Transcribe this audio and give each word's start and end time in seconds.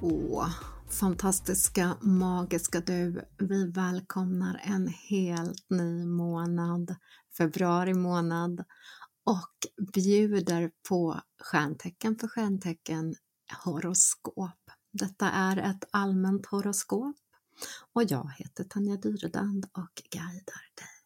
Åh, 0.00 0.50
fantastiska, 0.88 1.96
magiska 2.00 2.80
du. 2.80 3.24
Vi 3.38 3.70
välkomnar 3.70 4.60
en 4.64 4.88
helt 4.88 5.70
ny 5.70 6.04
månad, 6.06 6.96
februari 7.38 7.94
månad 7.94 8.64
och 9.24 9.86
bjuder 9.94 10.70
på 10.88 11.20
stjärntecken 11.42 12.18
för 12.18 12.28
stjärntecken 12.28 13.14
horoskop. 13.64 14.70
Detta 14.92 15.30
är 15.30 15.56
ett 15.56 15.84
allmänt 15.90 16.46
horoskop 16.46 17.16
och 17.92 18.02
jag 18.02 18.32
heter 18.36 18.64
Tanja 18.64 18.96
Dyredand 18.96 19.66
och 19.72 20.02
guidar 20.10 20.74
dig. 20.76 20.97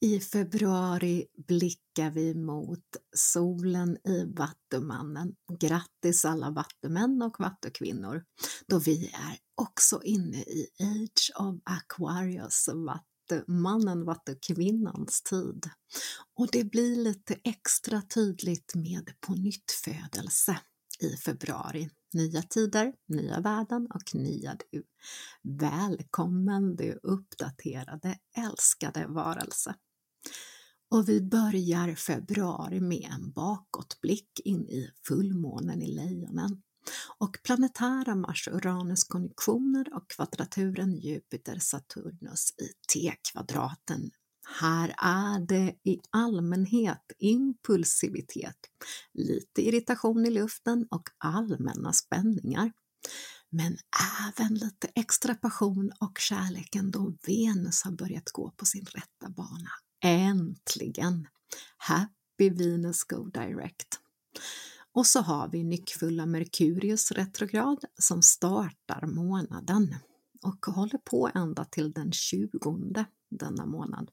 I 0.00 0.20
februari 0.20 1.26
blickar 1.46 2.10
vi 2.10 2.34
mot 2.34 2.96
solen 3.16 3.96
i 4.08 4.24
Vattumannen. 4.24 5.34
Grattis 5.60 6.24
alla 6.24 6.50
vattumän 6.50 7.22
och 7.22 7.36
vattukvinnor, 7.40 8.24
då 8.66 8.78
vi 8.78 9.06
är 9.06 9.38
också 9.54 10.02
inne 10.02 10.42
i 10.42 10.68
Age 10.80 11.32
of 11.38 11.60
Aquarius, 11.64 12.68
vattumannen, 12.74 14.04
vattukvinnans 14.04 15.22
tid. 15.22 15.70
Och 16.34 16.48
det 16.52 16.64
blir 16.64 16.96
lite 16.96 17.36
extra 17.44 18.02
tydligt 18.02 18.74
med 18.74 19.10
på 19.20 19.34
nytt 19.34 19.70
födelse 19.84 20.60
i 21.00 21.16
februari. 21.16 21.90
Nya 22.12 22.42
tider, 22.42 22.92
nya 23.08 23.40
värden 23.40 23.86
och 23.94 24.14
nya 24.14 24.56
du. 24.70 24.82
Välkommen 25.42 26.76
du 26.76 27.00
uppdaterade, 27.02 28.18
älskade 28.36 29.06
varelse. 29.06 29.74
Och 30.90 31.08
vi 31.08 31.22
börjar 31.22 31.94
februari 31.94 32.80
med 32.80 33.10
en 33.12 33.32
bakåtblick 33.32 34.40
in 34.44 34.68
i 34.68 34.90
fullmånen 35.08 35.82
i 35.82 35.94
Lejonen 35.94 36.62
och 37.18 37.36
planetära 37.42 38.14
Mars-Uranus-konjunktioner 38.14 39.94
och 39.94 40.10
kvadraturen 40.10 40.96
Jupiter-Saturnus 41.00 42.54
i 42.58 42.68
T-kvadraten. 42.92 44.10
Här 44.60 44.94
är 44.98 45.46
det 45.46 45.74
i 45.84 46.00
allmänhet 46.10 47.12
impulsivitet, 47.18 48.56
lite 49.14 49.62
irritation 49.62 50.26
i 50.26 50.30
luften 50.30 50.86
och 50.90 51.08
allmänna 51.18 51.92
spänningar. 51.92 52.72
Men 53.50 53.76
även 54.28 54.54
lite 54.54 54.88
extra 54.94 55.34
passion 55.34 55.92
och 56.00 56.18
kärleken 56.18 56.90
då 56.90 57.16
Venus 57.26 57.82
har 57.82 57.92
börjat 57.92 58.30
gå 58.32 58.50
på 58.50 58.64
sin 58.64 58.84
rätta 58.84 59.28
bana 59.28 59.70
Äntligen! 60.04 61.28
Happy 61.76 62.50
Venus 62.50 63.04
Go 63.04 63.24
Direct! 63.24 64.00
Och 64.92 65.06
så 65.06 65.20
har 65.20 65.48
vi 65.48 65.64
nyckfulla 65.64 66.26
Merkurius 66.26 67.12
retrograd 67.12 67.84
som 67.98 68.22
startar 68.22 69.06
månaden 69.06 69.94
och 70.42 70.66
håller 70.66 70.98
på 70.98 71.30
ända 71.34 71.64
till 71.64 71.92
den 71.92 72.12
20 72.12 73.04
denna 73.30 73.66
månad. 73.66 74.10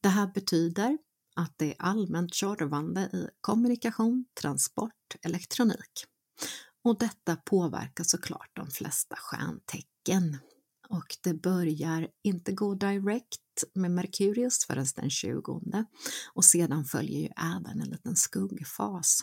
Det 0.00 0.08
här 0.08 0.26
betyder 0.26 0.98
att 1.36 1.52
det 1.56 1.70
är 1.70 1.82
allmänt 1.82 2.34
körvande 2.34 3.00
i 3.00 3.28
kommunikation, 3.40 4.24
transport, 4.40 5.16
elektronik. 5.22 6.06
Och 6.82 6.98
detta 6.98 7.36
påverkar 7.36 8.04
såklart 8.04 8.50
de 8.52 8.70
flesta 8.70 9.16
stjärntecken 9.16 10.38
och 10.88 11.16
det 11.22 11.34
börjar 11.34 12.08
inte 12.22 12.52
gå 12.52 12.74
direkt 12.74 13.64
med 13.74 13.90
Merkurius 13.90 14.66
förrän 14.66 14.86
den 14.96 15.10
20 15.10 15.60
och 16.34 16.44
sedan 16.44 16.84
följer 16.84 17.20
ju 17.20 17.28
även 17.56 17.80
en 17.80 17.88
liten 17.88 18.16
skuggfas. 18.16 19.20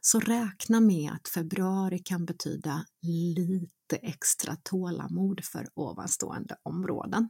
Så 0.00 0.20
räkna 0.20 0.80
med 0.80 1.12
att 1.12 1.28
februari 1.28 1.98
kan 1.98 2.24
betyda 2.24 2.84
lite 3.02 3.96
extra 3.96 4.56
tålamod 4.56 5.44
för 5.44 5.68
ovanstående 5.74 6.56
områden. 6.62 7.28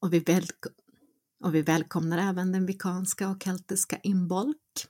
Och 0.00 0.12
vi, 0.12 0.18
välkom 0.20 0.72
och 1.44 1.54
vi 1.54 1.62
välkomnar 1.62 2.18
även 2.18 2.52
den 2.52 2.66
vikanska 2.66 3.28
och 3.28 3.42
keltiska 3.42 3.98
inbolk 4.02 4.88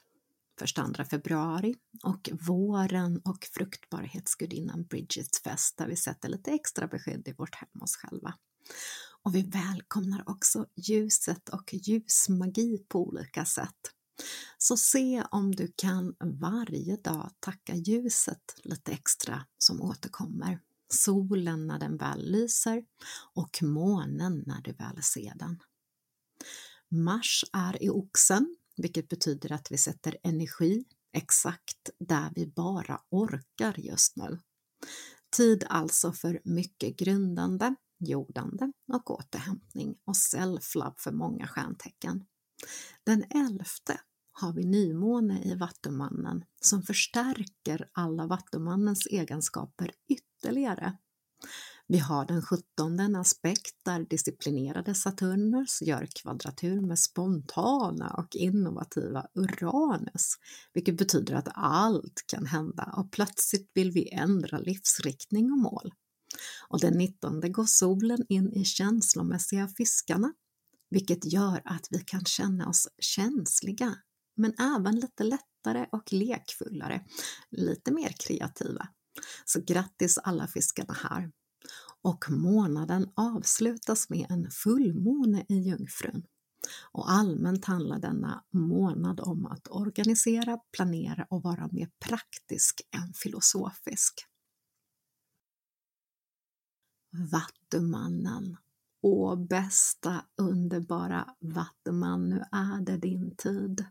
1 0.62 1.09
februari 1.10 1.75
och 2.03 2.31
våren 2.32 3.20
och 3.25 3.48
fruktbarhetsgudinnan 3.53 4.84
Bridgets 4.84 5.42
fest 5.42 5.76
där 5.76 5.87
vi 5.87 5.97
sätter 5.97 6.28
lite 6.28 6.50
extra 6.50 6.87
beskydd 6.87 7.28
i 7.28 7.32
vårt 7.32 7.54
hem 7.54 7.82
oss 7.82 7.97
själva. 7.97 8.34
Och 9.22 9.34
vi 9.34 9.43
välkomnar 9.43 10.22
också 10.26 10.66
ljuset 10.76 11.48
och 11.48 11.75
ljusmagi 11.75 12.78
på 12.88 13.06
olika 13.09 13.44
sätt. 13.44 13.94
Så 14.59 14.76
se 14.76 15.25
om 15.31 15.54
du 15.54 15.72
kan 15.76 16.16
varje 16.20 16.97
dag 16.97 17.31
tacka 17.41 17.75
ljuset 17.75 18.54
lite 18.64 18.93
extra 18.93 19.47
som 19.59 19.82
återkommer. 19.82 20.60
Solen 20.88 21.66
när 21.66 21.78
den 21.78 21.97
väl 21.97 22.31
lyser 22.32 22.84
och 23.34 23.62
månen 23.62 24.44
när 24.47 24.62
du 24.62 24.72
väl 24.72 25.03
ser 25.03 25.34
den. 25.34 25.62
Mars 26.88 27.44
är 27.53 27.82
i 27.82 27.91
oxen 27.91 28.56
vilket 28.77 29.09
betyder 29.09 29.53
att 29.53 29.73
vi 29.73 29.79
sätter 29.79 30.17
energi 30.23 30.85
exakt 31.12 31.91
där 31.99 32.33
vi 32.35 32.47
bara 32.47 33.01
orkar 33.11 33.75
just 33.79 34.17
nu. 34.17 34.39
Tid 35.37 35.65
alltså 35.69 36.12
för 36.12 36.41
mycket 36.45 36.97
grundande, 36.97 37.75
jordande 37.99 38.73
och 38.93 39.11
återhämtning 39.11 39.97
och 40.05 40.17
self-love 40.17 40.95
för 40.99 41.12
många 41.12 41.47
stjärntecken. 41.47 42.25
Den 43.05 43.25
elfte 43.31 44.01
har 44.33 44.53
vi 44.53 44.65
nymåne 44.65 45.43
i 45.45 45.55
Vattumannen 45.55 46.45
som 46.61 46.83
förstärker 46.83 47.89
alla 47.93 48.27
Vattumannens 48.27 49.06
egenskaper 49.06 49.93
ytterligare. 50.09 50.97
Vi 51.87 51.99
har 51.99 52.27
den 52.27 52.43
17 52.43 53.00
en 53.00 53.17
aspekt 53.17 53.75
där 53.84 54.00
disciplinerade 54.00 54.95
Saturnus 54.95 55.83
gör 55.83 56.09
kvadratur 56.22 56.81
med 56.81 56.99
spontana 56.99 58.15
och 58.15 58.37
innovativa 58.37 59.27
Uranus, 59.34 60.34
vilket 60.75 60.97
betyder 60.97 61.34
att 61.34 61.49
allt 61.55 62.25
kan 62.27 62.47
hända 62.47 62.94
och 62.97 63.12
plötsligt 63.12 63.71
vill 63.75 63.91
vi 63.91 64.12
ändra 64.12 64.59
livsriktning 64.59 65.53
och 65.53 65.59
mål. 65.59 65.93
Och 66.69 66.81
den 66.81 66.99
19 66.99 67.53
går 67.53 67.65
solen 67.65 68.25
in 68.28 68.53
i 68.53 68.65
känslomässiga 68.65 69.69
fiskarna, 69.69 70.33
vilket 70.91 71.33
gör 71.33 71.62
att 71.65 71.87
vi 71.91 71.99
kan 71.99 72.25
känna 72.25 72.69
oss 72.69 72.89
känsliga, 72.99 73.94
men 74.37 74.55
även 74.59 75.00
lite 75.00 75.25
lättare 75.25 75.87
och 75.93 76.12
lekfullare, 76.12 77.05
lite 77.50 77.93
mer 77.93 78.15
kreativa. 78.27 78.89
Så 79.44 79.61
grattis 79.61 80.19
alla 80.19 80.47
fiskarna 80.47 80.97
här! 81.03 81.31
Och 82.04 82.25
månaden 82.31 83.10
avslutas 83.15 84.10
med 84.10 84.26
en 84.31 84.50
fullmåne 84.50 85.44
i 85.48 85.54
Jungfrun. 85.54 86.26
Och 86.92 87.10
allmänt 87.10 87.65
handlar 87.65 87.98
denna 87.98 88.44
månad 88.50 89.20
om 89.20 89.47
att 89.47 89.69
organisera, 89.70 90.59
planera 90.72 91.26
och 91.31 91.43
vara 91.43 91.69
mer 91.72 91.91
praktisk 91.98 92.81
än 92.91 93.12
filosofisk. 93.14 94.26
Vattumannen. 97.32 98.56
Åh 99.03 99.37
bästa 99.37 100.25
underbara 100.37 101.34
Vattuman, 101.41 102.28
nu 102.28 102.44
är 102.53 102.81
det 102.81 102.97
din 102.97 103.37
tid. 103.37 103.84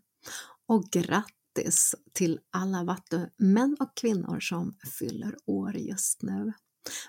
Och 0.66 0.84
grattis 0.92 1.96
till 2.14 2.40
alla 2.52 2.84
vattumän 2.84 3.78
och 3.80 3.98
kvinnor 3.98 4.40
som 4.40 4.78
fyller 5.00 5.38
år 5.46 5.78
just 5.78 6.22
nu. 6.22 6.54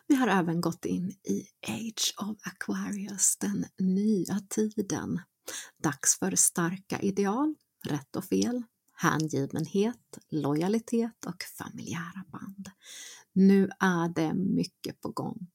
Vi 0.06 0.14
har 0.14 0.28
även 0.28 0.60
gått 0.60 0.84
in 0.84 1.10
i 1.10 1.46
Age 1.68 2.14
of 2.16 2.38
Aquarius, 2.46 3.36
den 3.36 3.66
nya 3.78 4.40
tiden. 4.48 5.20
Dags 5.82 6.18
för 6.18 6.36
starka 6.36 7.00
ideal, 7.00 7.54
rätt 7.88 8.16
och 8.16 8.24
fel, 8.24 8.62
hängivenhet, 8.94 10.18
lojalitet 10.30 11.26
och 11.26 11.42
familjära 11.58 12.24
band. 12.32 12.70
Nu 13.32 13.70
är 13.80 14.14
det 14.14 14.34
mycket 14.34 15.00
på 15.00 15.08
gång. 15.08 15.46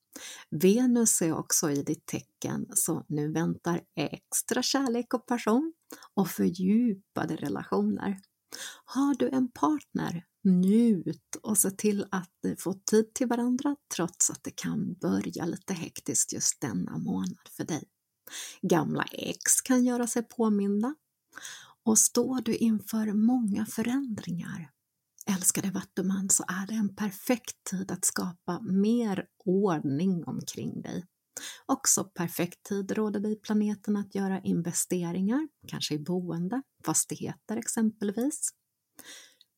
Venus 0.49 1.21
är 1.21 1.33
också 1.33 1.71
i 1.71 1.83
ditt 1.83 2.05
tecken, 2.05 2.65
så 2.75 3.05
nu 3.07 3.31
väntar 3.31 3.81
extra 3.95 4.63
kärlek 4.63 5.13
och 5.13 5.25
passion 5.25 5.73
och 6.13 6.27
fördjupade 6.27 7.35
relationer. 7.35 8.17
Har 8.85 9.15
du 9.15 9.29
en 9.29 9.51
partner 9.51 10.25
njut 10.43 11.35
och 11.43 11.57
se 11.57 11.71
till 11.71 12.05
att 12.11 12.31
ni 12.43 12.55
får 12.55 12.73
tid 12.73 13.13
till 13.13 13.27
varandra 13.27 13.75
trots 13.95 14.29
att 14.29 14.43
det 14.43 14.55
kan 14.55 14.93
börja 14.93 15.45
lite 15.45 15.73
hektiskt 15.73 16.33
just 16.33 16.61
denna 16.61 16.97
månad 16.97 17.47
för 17.51 17.63
dig. 17.63 17.83
Gamla 18.61 19.03
ex 19.03 19.61
kan 19.61 19.85
göra 19.85 20.07
sig 20.07 20.23
påminda 20.23 20.95
och 21.83 21.99
står 21.99 22.41
du 22.41 22.55
inför 22.55 23.13
många 23.13 23.65
förändringar 23.65 24.71
älskade 25.29 25.71
Vattuman 25.71 26.29
så 26.29 26.43
är 26.47 26.67
det 26.67 26.73
en 26.73 26.95
perfekt 26.95 27.63
tid 27.69 27.91
att 27.91 28.05
skapa 28.05 28.59
mer 28.61 29.25
ordning 29.45 30.23
omkring 30.25 30.81
dig. 30.81 31.05
Också 31.65 32.03
perfekt 32.03 32.63
tid 32.63 32.91
råder 32.91 33.19
dig 33.19 33.35
planeten 33.41 33.97
att 33.97 34.15
göra 34.15 34.39
investeringar, 34.39 35.47
kanske 35.67 35.93
i 35.93 35.99
boende, 35.99 36.61
fastigheter 36.85 37.57
exempelvis. 37.57 38.49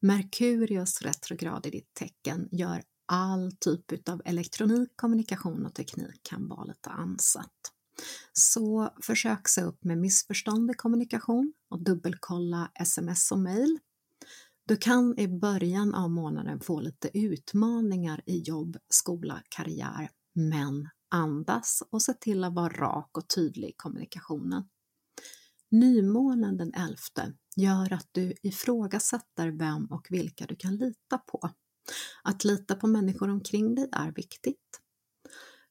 Merkurius 0.01 1.01
retrograd 1.01 1.65
i 1.65 1.69
ditt 1.69 1.93
tecken 1.93 2.49
gör 2.51 2.83
all 3.05 3.51
typ 3.59 4.09
av 4.09 4.21
elektronik, 4.25 4.89
kommunikation 4.95 5.65
och 5.65 5.75
teknik 5.75 6.23
kan 6.23 6.47
vara 6.47 6.63
lite 6.63 6.89
ansatt. 6.89 7.71
Så 8.33 8.93
försök 9.01 9.47
se 9.47 9.61
upp 9.61 9.83
med 9.83 9.97
missförstånd 9.97 10.71
i 10.71 10.73
kommunikation 10.73 11.53
och 11.69 11.83
dubbelkolla 11.83 12.71
sms 12.75 13.31
och 13.31 13.39
mail. 13.39 13.79
Du 14.67 14.77
kan 14.77 15.19
i 15.19 15.27
början 15.27 15.93
av 15.93 16.09
månaden 16.09 16.59
få 16.59 16.79
lite 16.79 17.17
utmaningar 17.17 18.21
i 18.25 18.39
jobb, 18.39 18.77
skola, 18.89 19.41
karriär, 19.49 20.09
men 20.33 20.89
andas 21.11 21.83
och 21.89 22.01
se 22.01 22.13
till 22.13 22.43
att 22.43 22.53
vara 22.53 22.73
rak 22.73 23.17
och 23.17 23.27
tydlig 23.27 23.69
i 23.69 23.73
kommunikationen. 23.77 24.63
Nymånen 25.71 26.57
den 26.57 26.73
11 26.73 26.97
gör 27.55 27.93
att 27.93 28.07
du 28.11 28.33
ifrågasätter 28.41 29.47
vem 29.47 29.85
och 29.85 30.07
vilka 30.09 30.45
du 30.45 30.55
kan 30.55 30.75
lita 30.75 31.17
på. 31.17 31.49
Att 32.23 32.43
lita 32.43 32.75
på 32.75 32.87
människor 32.87 33.29
omkring 33.29 33.75
dig 33.75 33.89
är 33.91 34.11
viktigt. 34.11 34.81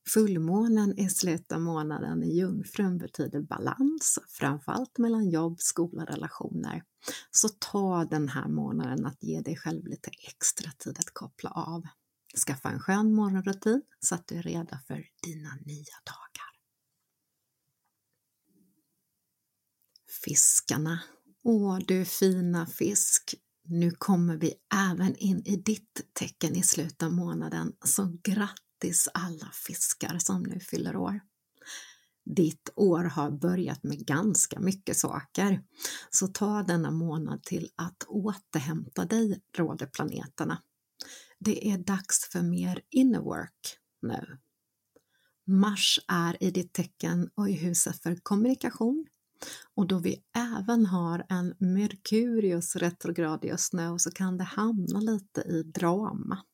Fullmånen 0.09 0.99
i 0.99 1.11
slutet 1.11 1.53
av 1.53 1.61
månaden 1.61 2.23
i 2.23 2.39
Jungfrun 2.39 2.99
betyder 2.99 3.41
balans, 3.41 4.19
framförallt 4.29 4.99
mellan 4.99 5.31
jobb, 5.31 5.61
skola 5.61 6.05
relationer. 6.05 6.83
Så 7.31 7.49
ta 7.49 8.05
den 8.05 8.29
här 8.29 8.49
månaden 8.49 9.07
att 9.07 9.23
ge 9.23 9.41
dig 9.41 9.57
själv 9.57 9.87
lite 9.87 10.11
extra 10.29 10.71
tid 10.71 10.99
att 10.99 11.15
koppla 11.15 11.51
av. 11.51 11.83
Skaffa 12.37 12.69
en 12.69 12.81
skön 12.81 13.15
morgonrutin 13.15 13.83
så 14.01 14.15
att 14.15 14.29
du 14.29 14.37
är 14.37 14.43
redo 14.43 14.77
för 14.87 15.07
dina 15.23 15.55
nya 15.55 15.97
dagar. 16.05 16.51
Fiskarna. 20.25 21.03
Åh, 21.43 21.79
du 21.87 22.05
fina 22.05 22.67
fisk! 22.67 23.35
Nu 23.65 23.91
kommer 23.91 24.37
vi 24.37 24.55
även 24.91 25.17
in 25.17 25.43
i 25.47 25.57
ditt 25.57 26.11
tecken 26.13 26.57
i 26.57 26.63
slutet 26.63 27.03
av 27.03 27.13
månaden, 27.13 27.73
så 27.85 28.19
grattis 28.23 29.09
alla 29.15 29.51
fiskar 29.53 30.19
som 30.19 30.43
nu 30.43 30.61
fyller 30.61 30.97
år! 30.97 31.21
Ditt 32.25 32.71
år 32.77 33.05
har 33.05 33.31
börjat 33.31 33.83
med 33.83 34.07
ganska 34.07 34.61
mycket 34.61 34.97
saker, 34.97 35.63
så 36.11 36.29
ta 36.29 36.63
denna 36.63 36.91
månad 36.91 37.43
till 37.43 37.71
att 37.77 38.05
återhämta 38.09 39.05
dig, 39.05 39.43
råder 39.57 39.87
planeterna. 39.87 40.63
Det 41.45 41.71
är 41.71 41.79
dags 41.79 42.29
för 42.33 42.43
mer 42.43 42.83
inner 42.91 43.21
work 43.21 43.77
nu. 44.03 44.39
Mars 45.47 46.01
är 46.09 46.43
i 46.43 46.51
ditt 46.51 46.73
tecken 46.73 47.31
och 47.35 47.51
i 47.51 47.53
huset 47.53 48.03
för 48.03 48.17
kommunikation, 48.23 49.07
och 49.75 49.87
då 49.87 49.99
vi 49.99 50.23
även 50.59 50.87
har 50.87 51.27
en 51.29 51.55
Merkurius 51.59 52.77
retrograd 52.77 53.45
just 53.45 53.73
nu 53.73 53.99
så 53.99 54.11
kan 54.11 54.39
det 54.39 54.45
hamna 54.45 55.01
lite 55.01 55.41
i 55.41 55.63
drama. 55.63 56.45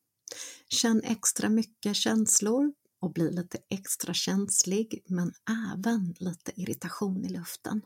Känn 0.69 1.01
extra 1.03 1.49
mycket 1.49 1.95
känslor 1.95 2.73
och 2.99 3.13
bli 3.13 3.31
lite 3.31 3.57
extra 3.69 4.13
känslig 4.13 5.03
men 5.07 5.33
även 5.73 6.15
lite 6.19 6.61
irritation 6.61 7.25
i 7.25 7.29
luften. 7.29 7.81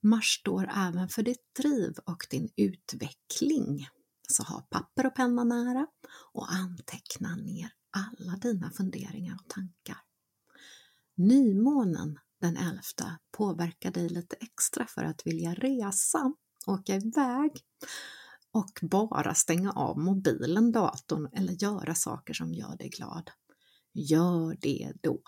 Mars 0.00 0.38
står 0.40 0.70
även 0.76 1.08
för 1.08 1.22
ditt 1.22 1.54
driv 1.62 1.94
och 2.04 2.26
din 2.30 2.48
utveckling. 2.56 3.86
Så 4.32 4.42
ha 4.42 4.66
papper 4.70 5.06
och 5.06 5.14
penna 5.14 5.44
nära 5.44 5.86
och 6.32 6.52
anteckna 6.52 7.36
ner 7.36 7.72
alla 7.90 8.36
dina 8.36 8.70
funderingar 8.70 9.34
och 9.34 9.48
tankar. 9.48 9.98
Nymånen 11.14 12.18
den 12.40 12.56
11 12.56 12.80
påverkar 13.36 13.90
dig 13.90 14.08
lite 14.08 14.36
extra 14.36 14.86
för 14.86 15.04
att 15.04 15.26
vilja 15.26 15.54
resa, 15.54 16.34
åka 16.66 16.96
iväg 16.96 17.50
och 18.52 18.80
bara 18.82 19.34
stänga 19.34 19.72
av 19.72 19.98
mobilen, 19.98 20.72
datorn 20.72 21.28
eller 21.32 21.62
göra 21.62 21.94
saker 21.94 22.34
som 22.34 22.54
gör 22.54 22.76
dig 22.76 22.88
glad. 22.88 23.30
Gör 23.92 24.56
det 24.60 24.92
då. 25.00 25.22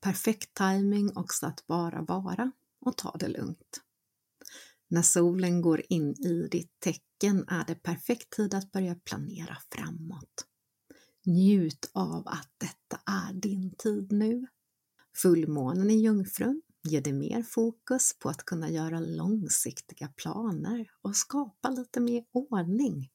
Perfekt 0.00 0.54
timing 0.54 1.16
också 1.16 1.46
att 1.46 1.66
bara 1.66 2.02
vara 2.02 2.52
och 2.80 2.96
ta 2.96 3.16
det 3.18 3.28
lugnt. 3.28 3.80
När 4.92 5.02
solen 5.02 5.62
går 5.62 5.82
in 5.88 6.14
i 6.24 6.48
ditt 6.50 6.80
tecken 6.80 7.48
är 7.48 7.64
det 7.66 7.74
perfekt 7.74 8.30
tid 8.30 8.54
att 8.54 8.72
börja 8.72 8.94
planera 8.94 9.58
framåt. 9.70 10.46
Njut 11.26 11.90
av 11.92 12.28
att 12.28 12.50
detta 12.58 13.02
är 13.06 13.32
din 13.32 13.74
tid 13.78 14.12
nu. 14.12 14.46
Fullmånen 15.16 15.90
i 15.90 16.02
Jungfrun 16.02 16.62
ger 16.88 17.00
dig 17.00 17.12
mer 17.12 17.42
fokus 17.42 18.12
på 18.18 18.28
att 18.28 18.44
kunna 18.44 18.70
göra 18.70 19.00
långsiktiga 19.00 20.08
planer 20.08 20.90
och 21.02 21.16
skapa 21.16 21.70
lite 21.70 22.00
mer 22.00 22.24
ordning. 22.32 23.10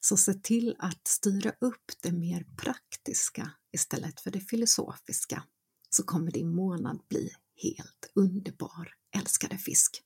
Så 0.00 0.16
se 0.16 0.34
till 0.34 0.76
att 0.78 1.06
styra 1.06 1.52
upp 1.60 1.92
det 2.02 2.12
mer 2.12 2.46
praktiska 2.56 3.50
istället 3.72 4.20
för 4.20 4.30
det 4.30 4.40
filosofiska 4.40 5.42
så 5.90 6.02
kommer 6.02 6.30
din 6.30 6.54
månad 6.54 7.00
bli 7.08 7.30
helt 7.62 8.12
underbar, 8.14 8.94
älskade 9.16 9.58
fisk! 9.58 10.04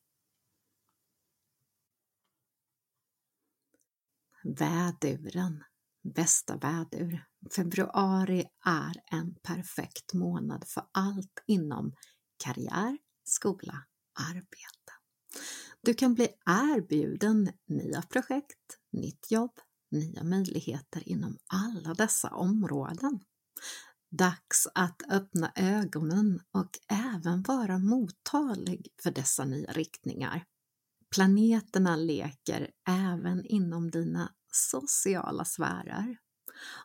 Väduren 4.44 5.64
bästa 6.02 6.56
vädur. 6.56 7.24
Februari 7.56 8.44
är 8.64 9.16
en 9.16 9.34
perfekt 9.34 10.14
månad 10.14 10.64
för 10.66 10.84
allt 10.92 11.42
inom 11.46 11.94
karriär, 12.44 12.98
skola, 13.24 13.84
arbete. 14.30 14.92
Du 15.80 15.94
kan 15.94 16.14
bli 16.14 16.28
erbjuden 16.46 17.52
nya 17.66 18.02
projekt, 18.02 18.78
nytt 18.92 19.30
jobb, 19.30 19.60
nya 19.90 20.24
möjligheter 20.24 21.08
inom 21.08 21.38
alla 21.46 21.94
dessa 21.94 22.30
områden. 22.30 23.20
Dags 24.10 24.68
att 24.74 25.02
öppna 25.08 25.52
ögonen 25.56 26.40
och 26.52 26.70
även 26.88 27.42
vara 27.42 27.78
mottaglig 27.78 28.88
för 29.02 29.10
dessa 29.10 29.44
nya 29.44 29.72
riktningar. 29.72 30.44
Planeterna 31.14 31.96
leker 31.96 32.70
även 32.88 33.46
inom 33.46 33.90
dina 33.90 34.32
sociala 34.52 35.44
sfärer. 35.44 36.18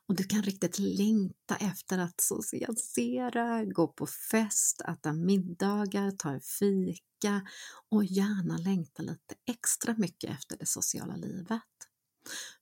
Och 0.07 0.15
du 0.15 0.23
kan 0.23 0.41
riktigt 0.41 0.79
längta 0.79 1.55
efter 1.55 1.97
att 1.97 2.21
socialisera, 2.21 3.65
gå 3.65 3.87
på 3.87 4.07
fest, 4.07 4.81
äta 4.81 5.13
middagar, 5.13 6.11
ta 6.11 6.29
en 6.29 6.41
fika 6.41 7.47
och 7.89 8.05
gärna 8.05 8.57
längta 8.57 9.03
lite 9.03 9.35
extra 9.45 9.95
mycket 9.97 10.31
efter 10.31 10.57
det 10.57 10.65
sociala 10.65 11.15
livet. 11.15 11.61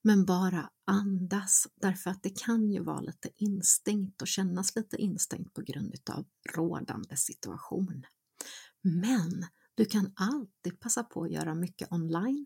Men 0.01 0.25
bara 0.25 0.69
andas, 0.85 1.67
därför 1.75 2.09
att 2.09 2.23
det 2.23 2.39
kan 2.39 2.71
ju 2.71 2.83
vara 2.83 3.01
lite 3.01 3.29
instängt 3.35 4.21
och 4.21 4.27
kännas 4.27 4.75
lite 4.75 4.97
instängt 4.97 5.53
på 5.53 5.61
grund 5.61 5.95
av 6.09 6.25
rådande 6.55 7.17
situation. 7.17 8.05
Men 8.81 9.45
du 9.75 9.85
kan 9.85 10.13
alltid 10.15 10.79
passa 10.79 11.03
på 11.03 11.23
att 11.23 11.31
göra 11.31 11.55
mycket 11.55 11.91
online. 11.91 12.45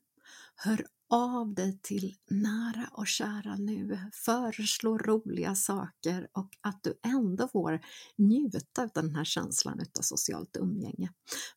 Hör 0.56 0.86
av 1.10 1.54
dig 1.54 1.80
till 1.82 2.16
nära 2.30 2.90
och 2.92 3.08
kära 3.08 3.56
nu, 3.56 4.00
föreslå 4.14 4.98
roliga 4.98 5.56
saker 5.56 6.28
och 6.34 6.50
att 6.62 6.84
du 6.84 7.00
ändå 7.04 7.48
får 7.48 7.82
njuta 8.18 8.84
av 8.84 8.90
den 8.94 9.16
här 9.16 9.24
känslan 9.24 9.80
av 10.00 10.02
socialt 10.02 10.58
umgänge. 10.58 11.10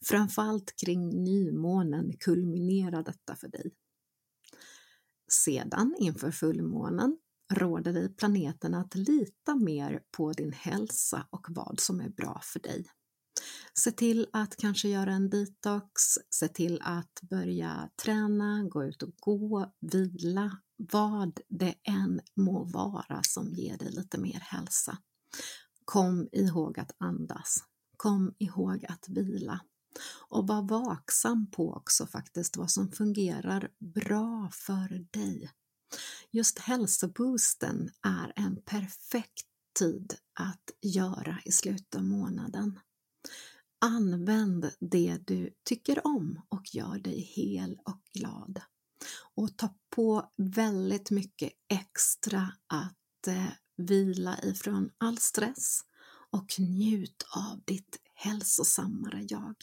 Framförallt 0.04 0.74
kring 0.84 1.24
nymånen 1.24 2.12
kulminerar 2.18 3.02
detta 3.02 3.36
för 3.36 3.48
dig. 3.48 3.74
Sedan 5.32 5.94
inför 5.98 6.30
fullmånen 6.30 7.18
råder 7.52 7.92
dig 7.92 8.14
planeten 8.14 8.74
att 8.74 8.94
lita 8.94 9.56
mer 9.56 10.02
på 10.16 10.32
din 10.32 10.52
hälsa 10.52 11.26
och 11.30 11.46
vad 11.50 11.80
som 11.80 12.00
är 12.00 12.08
bra 12.08 12.40
för 12.44 12.60
dig. 12.60 12.86
Se 13.78 13.90
till 13.90 14.26
att 14.32 14.56
kanske 14.56 14.88
göra 14.88 15.12
en 15.12 15.30
detox, 15.30 16.02
se 16.30 16.48
till 16.48 16.80
att 16.82 17.20
börja 17.22 17.90
träna, 18.02 18.64
gå 18.64 18.84
ut 18.84 19.02
och 19.02 19.14
gå, 19.16 19.72
vila, 19.80 20.58
vad 20.76 21.40
det 21.48 21.74
än 21.84 22.20
må 22.36 22.64
vara 22.64 23.22
som 23.22 23.54
ger 23.54 23.78
dig 23.78 23.90
lite 23.92 24.18
mer 24.18 24.40
hälsa. 24.40 24.98
Kom 25.84 26.28
ihåg 26.32 26.78
att 26.78 26.96
andas. 26.98 27.64
Kom 27.96 28.34
ihåg 28.38 28.84
att 28.88 29.08
vila. 29.08 29.60
Och 30.28 30.46
var 30.46 30.62
vaksam 30.62 31.50
på 31.50 31.72
också 31.72 32.06
faktiskt 32.06 32.56
vad 32.56 32.70
som 32.70 32.92
fungerar 32.92 33.70
bra 33.78 34.50
för 34.52 35.06
dig. 35.12 35.50
Just 36.30 36.58
hälsoboosten 36.58 37.90
är 38.02 38.32
en 38.36 38.62
perfekt 38.62 39.46
tid 39.78 40.14
att 40.40 40.70
göra 40.80 41.38
i 41.44 41.52
slutet 41.52 41.94
av 41.94 42.04
månaden. 42.04 42.78
Använd 43.84 44.70
det 44.80 45.18
du 45.26 45.54
tycker 45.64 46.06
om 46.06 46.40
och 46.48 46.74
gör 46.74 46.98
dig 46.98 47.20
hel 47.20 47.78
och 47.84 48.02
glad. 48.12 48.60
Och 49.34 49.56
ta 49.56 49.74
på 49.90 50.32
väldigt 50.36 51.10
mycket 51.10 51.52
extra 51.68 52.52
att 52.66 53.26
eh, 53.26 53.46
vila 53.76 54.38
ifrån 54.42 54.90
all 54.98 55.18
stress 55.18 55.80
och 56.30 56.54
njut 56.58 57.26
av 57.36 57.60
ditt 57.64 58.00
hälsosammare 58.14 59.26
jag. 59.28 59.54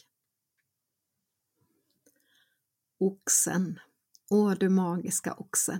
Oxen, 2.99 3.79
åh 4.29 4.51
du 4.51 4.69
magiska 4.69 5.33
oxe, 5.33 5.79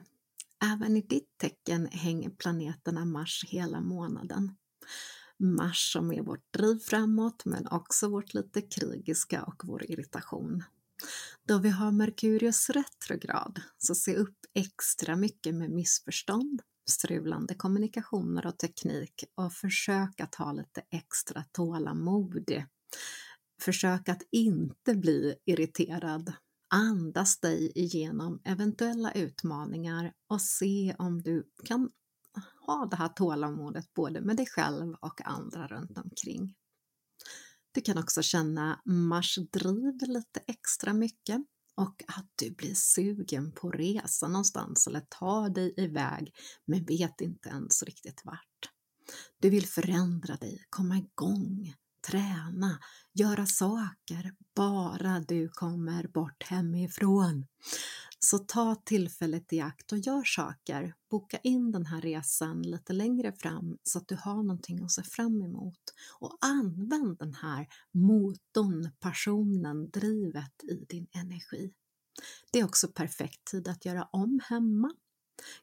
Även 0.63 0.98
i 0.98 1.01
ditt 1.01 1.38
tecken 1.38 1.88
hänger 1.91 2.29
planeterna 2.29 3.05
Mars 3.05 3.46
hela 3.48 3.81
månaden. 3.81 4.55
Mars 5.39 5.91
som 5.93 6.12
är 6.12 6.22
vårt 6.22 6.53
driv 6.53 6.79
framåt 6.79 7.46
men 7.46 7.67
också 7.67 8.10
vårt 8.10 8.34
lite 8.34 8.62
krigiska 8.62 9.43
och 9.43 9.63
vår 9.65 9.84
irritation. 9.84 10.63
Då 11.48 11.58
vi 11.58 11.69
har 11.69 11.91
Merkurius 11.91 12.69
retrograd, 12.69 13.62
så 13.77 13.96
se 13.96 14.15
upp 14.15 14.38
extra 14.53 15.15
mycket 15.15 15.55
med 15.55 15.72
missförstånd, 15.72 16.62
strulande 16.89 17.55
kommunikationer 17.55 18.46
och 18.46 18.58
teknik 18.58 19.24
och 19.36 19.53
försök 19.53 20.19
att 20.19 20.36
ha 20.36 20.51
lite 20.51 20.81
extra 20.91 21.43
tålamod. 21.51 22.63
Försök 23.62 24.10
att 24.10 24.22
inte 24.31 24.96
bli 24.96 25.36
irriterad. 25.46 26.34
Andas 26.74 27.39
dig 27.39 27.72
igenom 27.75 28.41
eventuella 28.43 29.12
utmaningar 29.12 30.13
och 30.29 30.41
se 30.41 30.96
om 30.98 31.22
du 31.22 31.43
kan 31.65 31.89
ha 32.71 32.85
det 32.85 32.95
här 32.95 33.07
tålamodet 33.07 33.93
både 33.93 34.21
med 34.21 34.38
dig 34.38 34.45
själv 34.45 34.93
och 35.01 35.27
andra 35.27 35.67
runt 35.67 35.97
omkring. 35.97 36.55
Du 37.71 37.81
kan 37.81 37.97
också 37.97 38.21
känna 38.21 38.81
Mars 38.85 39.35
driv 39.51 39.97
lite 40.01 40.39
extra 40.47 40.93
mycket 40.93 41.41
och 41.75 42.03
att 42.07 42.27
du 42.35 42.51
blir 42.51 42.73
sugen 42.75 43.51
på 43.51 43.67
att 43.67 43.75
resa 43.75 44.27
någonstans 44.27 44.88
eller 44.88 45.01
ta 45.09 45.49
dig 45.49 45.73
iväg 45.77 46.35
men 46.65 46.85
vet 46.85 47.21
inte 47.21 47.49
ens 47.49 47.83
riktigt 47.83 48.21
vart. 48.25 48.71
Du 49.39 49.49
vill 49.49 49.67
förändra 49.67 50.35
dig, 50.35 50.65
komma 50.69 50.97
igång, 50.97 51.73
träna, 52.01 52.79
göra 53.13 53.46
saker, 53.46 54.34
bara 54.56 55.20
du 55.20 55.50
kommer 55.50 56.08
bort 56.08 56.44
hemifrån. 56.44 57.48
Så 58.20 58.38
ta 58.38 58.75
tillfället 58.75 59.53
i 59.53 59.62
akt 59.62 59.91
och 59.91 59.98
gör 59.98 60.24
saker. 60.24 60.94
Boka 61.12 61.38
in 61.38 61.72
den 61.72 61.86
här 61.86 62.01
resan 62.01 62.62
lite 62.62 62.94
längre 62.94 63.34
fram 63.34 63.77
så 63.84 63.98
att 63.98 64.08
du 64.08 64.15
har 64.15 64.44
någonting 64.44 64.84
att 64.84 64.91
se 64.91 65.03
fram 65.03 65.41
emot. 65.41 65.94
Och 66.20 66.38
använd 66.41 67.18
den 67.18 67.34
här 67.34 67.68
motorn, 67.91 68.91
passionen, 69.00 69.89
drivet 69.89 70.63
i 70.63 70.86
din 70.89 71.08
energi. 71.12 71.74
Det 72.51 72.60
är 72.60 72.65
också 72.65 72.88
perfekt 72.88 73.46
tid 73.46 73.68
att 73.68 73.86
göra 73.86 74.10
om 74.12 74.39
hemma, 74.44 74.94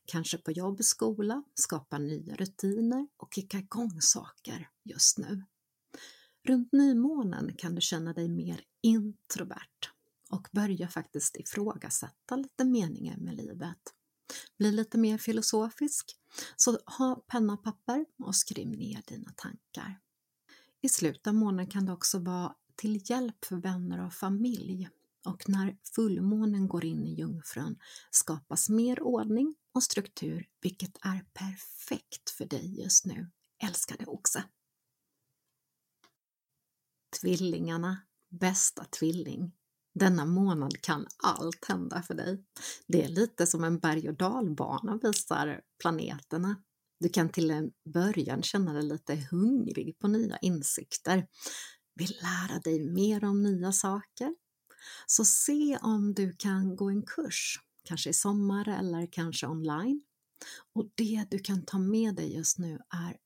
kanske 0.05 0.39
på 0.39 0.53
jobb, 0.53 0.85
skola, 0.85 1.43
skapa 1.55 1.99
nya 1.99 2.37
rutiner 2.37 3.09
och 3.17 3.35
kicka 3.35 3.59
igång 3.59 4.01
saker 4.01 4.69
just 4.85 5.19
nu. 5.19 5.45
Runt 6.47 6.73
nymånen 6.73 7.55
kan 7.57 7.75
du 7.75 7.81
känna 7.81 8.13
dig 8.13 8.29
mer 8.29 8.61
introvert 8.83 9.91
och 10.31 10.49
börja 10.53 10.89
faktiskt 10.89 11.37
ifrågasätta 11.37 12.37
lite 12.37 12.65
meningen 12.65 13.25
med 13.25 13.37
livet. 13.37 13.79
Bli 14.59 14.73
lite 14.73 14.99
mer 14.99 15.19
filosofisk, 15.19 16.17
så 16.57 16.79
ha 16.99 17.25
penna 17.27 17.53
och 17.53 17.65
papper 17.65 18.07
och 18.19 18.37
skriv 18.37 18.69
ner 18.69 19.03
dina 19.07 19.33
tankar. 19.37 20.01
I 20.81 20.89
slutet 20.89 21.27
av 21.27 21.35
månaden 21.35 21.67
kan 21.67 21.87
det 21.87 21.93
också 21.93 22.19
vara 22.19 22.55
till 22.77 23.11
hjälp 23.11 23.45
för 23.45 23.57
vänner 23.57 24.07
och 24.07 24.13
familj 24.13 24.89
och 25.25 25.49
när 25.49 25.77
fullmånen 25.95 26.69
går 26.69 26.85
in 26.85 27.05
i 27.05 27.15
Jungfrun 27.15 27.79
skapas 28.11 28.69
mer 28.69 29.03
ordning 29.03 29.55
och 29.73 29.83
struktur 29.83 30.49
vilket 30.61 30.97
är 31.01 31.25
perfekt 31.33 32.31
för 32.31 32.45
dig 32.45 32.81
just 32.81 33.07
nu, 33.07 33.31
älskade 33.63 34.07
oxe. 34.07 34.45
Tvillingarna, 37.21 37.97
bästa 38.31 38.85
tvilling, 38.85 39.53
denna 39.95 40.25
månad 40.25 40.81
kan 40.81 41.07
allt 41.23 41.65
hända 41.69 42.03
för 42.03 42.15
dig. 42.15 42.45
Det 42.87 43.05
är 43.05 43.09
lite 43.09 43.47
som 43.47 43.65
en 43.65 43.79
berg 43.79 44.09
och 44.09 44.17
dalbana 44.17 44.99
visar 45.03 45.61
planeterna. 45.81 46.63
Du 47.01 47.09
kan 47.09 47.29
till 47.29 47.51
en 47.51 47.71
början 47.95 48.43
känna 48.43 48.73
dig 48.73 48.83
lite 48.83 49.27
hungrig 49.31 49.99
på 49.99 50.09
nya 50.09 50.39
insikter, 50.39 51.27
vill 51.95 52.13
lära 52.23 52.59
dig 52.59 52.85
mer 52.93 53.25
om 53.25 53.43
nya 53.43 53.73
saker. 53.73 54.35
Så 55.07 55.25
se 55.25 55.79
om 55.83 56.15
du 56.15 56.33
kan 56.33 56.77
gå 56.77 56.91
en 56.91 57.03
kurs, 57.03 57.61
kanske 57.85 58.11
i 58.11 58.15
sommar 58.15 58.69
eller 58.69 59.07
kanske 59.13 59.47
online. 59.47 60.03
Och 60.75 60.91
det 60.95 61.27
du 61.31 61.39
kan 61.39 61.65
ta 61.65 61.79
med 61.79 62.15
dig 62.15 62.35
just 62.35 62.59
nu 62.59 62.79
är 62.91 63.17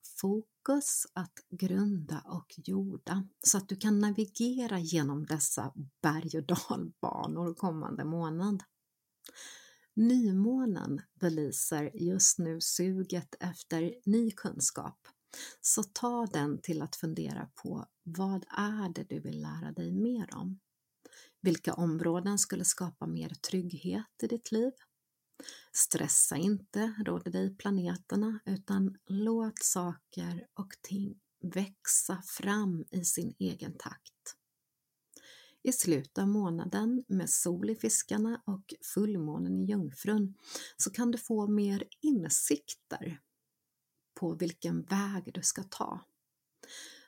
fokus 0.60 1.06
att 1.14 1.34
grunda 1.50 2.22
och 2.26 2.54
jorda 2.56 3.28
så 3.46 3.58
att 3.58 3.68
du 3.68 3.76
kan 3.76 3.98
navigera 3.98 4.78
genom 4.78 5.26
dessa 5.26 5.72
berg 6.02 6.38
och 6.38 6.46
dalbanor 6.46 7.54
kommande 7.54 8.04
månad. 8.04 8.62
Nymånen 9.94 11.02
belyser 11.20 11.90
just 11.94 12.38
nu 12.38 12.60
suget 12.60 13.34
efter 13.40 13.94
ny 14.06 14.30
kunskap 14.30 14.98
så 15.60 15.82
ta 15.82 16.26
den 16.26 16.60
till 16.62 16.82
att 16.82 16.96
fundera 16.96 17.50
på 17.62 17.86
vad 18.02 18.44
är 18.48 18.94
det 18.94 19.04
du 19.08 19.20
vill 19.20 19.42
lära 19.42 19.72
dig 19.72 19.92
mer 19.92 20.34
om? 20.34 20.60
Vilka 21.40 21.74
områden 21.74 22.38
skulle 22.38 22.64
skapa 22.64 23.06
mer 23.06 23.28
trygghet 23.28 24.22
i 24.22 24.26
ditt 24.26 24.52
liv? 24.52 24.72
Stressa 25.72 26.36
inte, 26.36 26.94
råder 27.06 27.30
dig 27.30 27.56
planeterna, 27.56 28.40
utan 28.44 28.96
låt 29.06 29.58
saker 29.62 30.46
och 30.54 30.74
ting 30.82 31.20
växa 31.40 32.22
fram 32.26 32.84
i 32.90 33.04
sin 33.04 33.34
egen 33.38 33.78
takt. 33.78 34.36
I 35.62 35.72
slutet 35.72 36.18
av 36.18 36.28
månaden 36.28 37.04
med 37.08 37.30
sol 37.30 37.70
i 37.70 37.76
fiskarna 37.76 38.42
och 38.44 38.74
fullmånen 38.94 39.60
i 39.60 39.64
Jungfrun 39.64 40.34
så 40.76 40.90
kan 40.90 41.10
du 41.10 41.18
få 41.18 41.46
mer 41.46 41.84
insikter 42.00 43.20
på 44.14 44.34
vilken 44.34 44.82
väg 44.82 45.30
du 45.34 45.42
ska 45.42 45.62
ta. 45.62 46.00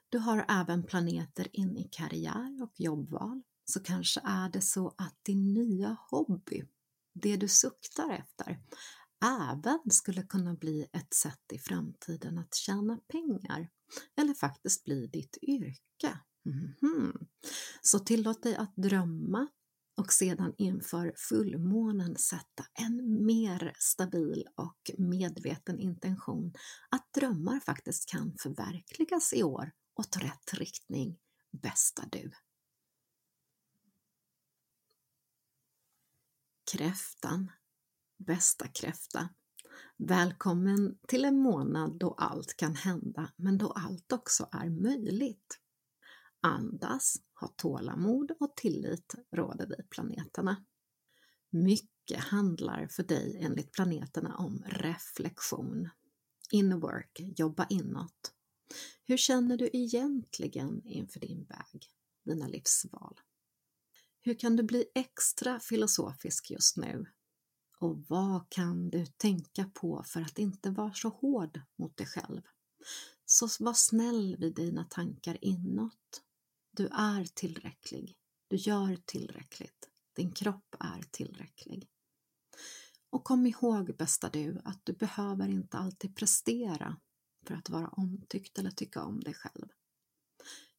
Du 0.09 0.19
har 0.19 0.45
även 0.49 0.83
planeter 0.83 1.49
in 1.53 1.77
i 1.77 1.89
karriär 1.93 2.63
och 2.63 2.81
jobbval, 2.81 3.43
så 3.65 3.81
kanske 3.81 4.21
är 4.25 4.49
det 4.49 4.61
så 4.61 4.95
att 4.99 5.25
din 5.25 5.55
nya 5.55 5.97
hobby 6.11 6.65
det 7.15 7.37
du 7.37 7.49
suktar 7.49 8.11
efter 8.11 8.59
även 9.25 9.91
skulle 9.91 10.23
kunna 10.23 10.55
bli 10.55 10.87
ett 10.93 11.15
sätt 11.15 11.53
i 11.53 11.59
framtiden 11.59 12.39
att 12.39 12.55
tjäna 12.55 13.01
pengar 13.09 13.69
eller 14.17 14.35
faktiskt 14.35 14.85
bli 14.85 15.07
ditt 15.07 15.37
yrke. 15.43 16.21
Mm 16.47 16.75
-hmm. 16.81 17.27
Så 17.83 17.99
tillåt 17.99 18.43
dig 18.43 18.57
att 18.57 18.77
drömma 18.77 19.49
och 19.97 20.13
sedan 20.13 20.55
inför 20.59 21.13
fullmånen 21.17 22.17
sätta 22.17 22.67
en 22.75 23.25
mer 23.25 23.73
stabil 23.79 24.49
och 24.57 24.91
medveten 24.99 25.79
intention 25.79 26.53
att 26.91 27.13
drömmar 27.15 27.61
faktiskt 27.61 28.09
kan 28.09 28.35
förverkligas 28.39 29.33
i 29.33 29.43
år 29.43 29.73
åt 29.95 30.17
rätt 30.17 30.55
riktning, 30.55 31.19
bästa 31.63 32.03
du. 32.13 32.31
Kräftan, 36.73 37.51
bästa 38.19 38.69
kräfta. 38.69 39.29
Välkommen 39.97 40.99
till 41.09 41.25
en 41.25 41.39
månad 41.39 41.99
då 41.99 42.15
allt 42.15 42.57
kan 42.57 42.75
hända, 42.75 43.33
men 43.37 43.59
då 43.59 43.71
allt 43.71 44.13
också 44.13 44.49
är 44.53 44.71
möjligt. 44.71 45.59
Andas, 46.41 47.17
ha 47.41 47.49
tålamod 47.49 48.31
och 48.41 48.57
tillit 48.57 49.15
råder 49.31 49.67
vi 49.67 49.75
planeterna. 49.91 50.65
Mycket 51.51 52.21
handlar 52.21 52.87
för 52.87 53.03
dig 53.03 53.39
enligt 53.41 53.73
planeterna 53.73 54.37
om 54.37 54.65
reflektion. 54.67 55.89
In 56.51 56.81
work, 56.81 57.21
jobba 57.21 57.67
inåt. 57.71 58.35
Hur 59.05 59.17
känner 59.17 59.57
du 59.57 59.71
egentligen 59.73 60.83
inför 60.85 61.21
din 61.21 61.45
väg, 61.45 61.87
dina 62.25 62.47
livsval? 62.47 63.21
Hur 64.25 64.35
kan 64.35 64.57
du 64.57 64.63
bli 64.63 64.85
extra 64.95 65.61
filosofisk 65.61 66.51
just 66.51 66.77
nu? 66.77 67.07
Och 67.79 68.05
vad 68.09 68.51
kan 68.51 68.91
du 68.91 69.07
tänka 69.07 69.71
på 69.75 70.03
för 70.07 70.21
att 70.21 70.39
inte 70.39 70.71
vara 70.71 70.93
så 70.93 71.09
hård 71.09 71.61
mot 71.79 71.97
dig 71.97 72.07
själv? 72.07 72.43
Så 73.25 73.49
var 73.61 73.73
snäll 73.73 74.37
vid 74.37 74.55
dina 74.55 74.85
tankar 74.85 75.39
inåt. 75.45 76.23
Du 76.71 76.87
är 76.87 77.25
tillräcklig. 77.35 78.17
Du 78.49 78.57
gör 78.57 78.97
tillräckligt. 79.05 79.89
Din 80.17 80.33
kropp 80.33 80.77
är 80.81 81.03
tillräcklig. 81.11 81.89
Och 83.11 83.25
kom 83.25 83.47
ihåg, 83.47 83.97
bästa 83.97 84.31
du, 84.31 84.61
att 84.65 84.81
du 84.85 84.93
behöver 84.93 85.49
inte 85.49 85.79
alltid 85.79 86.17
prestera 86.17 86.97
för 87.47 87.55
att 87.55 87.71
vara 87.71 87.89
omtyckt 87.89 88.59
eller 88.59 88.71
tycka 88.71 89.03
om 89.03 89.21
dig 89.21 89.35
själv. 89.35 89.69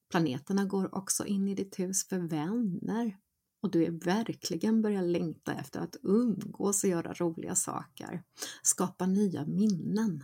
Planeterna 0.10 0.66
går 0.66 0.96
också 0.96 1.26
in 1.26 1.48
i 1.48 1.56
ditt 1.56 1.80
hus 1.80 2.08
för 2.08 2.20
vänner 2.20 3.18
och 3.64 3.72
du 3.72 3.86
är 3.86 3.92
verkligen 3.92 4.82
börjar 4.82 5.02
längta 5.02 5.54
efter 5.54 5.80
att 5.80 5.96
umgås 6.04 6.84
och 6.84 6.90
göra 6.90 7.14
roliga 7.14 7.56
saker, 7.56 8.24
skapa 8.62 9.06
nya 9.06 9.46
minnen. 9.46 10.24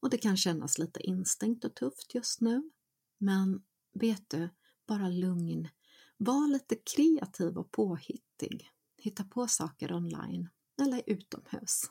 Och 0.00 0.10
det 0.10 0.18
kan 0.18 0.36
kännas 0.36 0.78
lite 0.78 1.00
instängt 1.00 1.64
och 1.64 1.74
tufft 1.74 2.14
just 2.14 2.40
nu, 2.40 2.70
men 3.18 3.62
vet 3.94 4.30
du, 4.30 4.48
bara 4.86 5.08
lugn. 5.08 5.68
Var 6.16 6.48
lite 6.48 6.76
kreativ 6.76 7.58
och 7.58 7.70
påhittig. 7.70 8.70
Hitta 8.96 9.24
på 9.24 9.48
saker 9.48 9.92
online 9.92 10.48
eller 10.82 11.02
utomhus. 11.06 11.82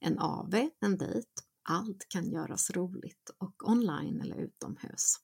En 0.00 0.18
AV, 0.18 0.54
en 0.80 0.98
dejt, 0.98 1.28
allt 1.62 2.08
kan 2.08 2.30
göras 2.30 2.70
roligt 2.70 3.30
och 3.38 3.68
online 3.68 4.20
eller 4.20 4.36
utomhus. 4.36 5.16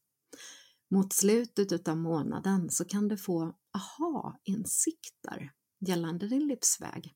Mot 0.90 1.12
slutet 1.12 1.88
av 1.88 1.96
månaden 1.96 2.70
så 2.70 2.84
kan 2.84 3.08
du 3.08 3.16
få 3.16 3.54
aha-insikter 3.76 5.52
gällande 5.80 6.28
din 6.28 6.46
livsväg 6.46 7.14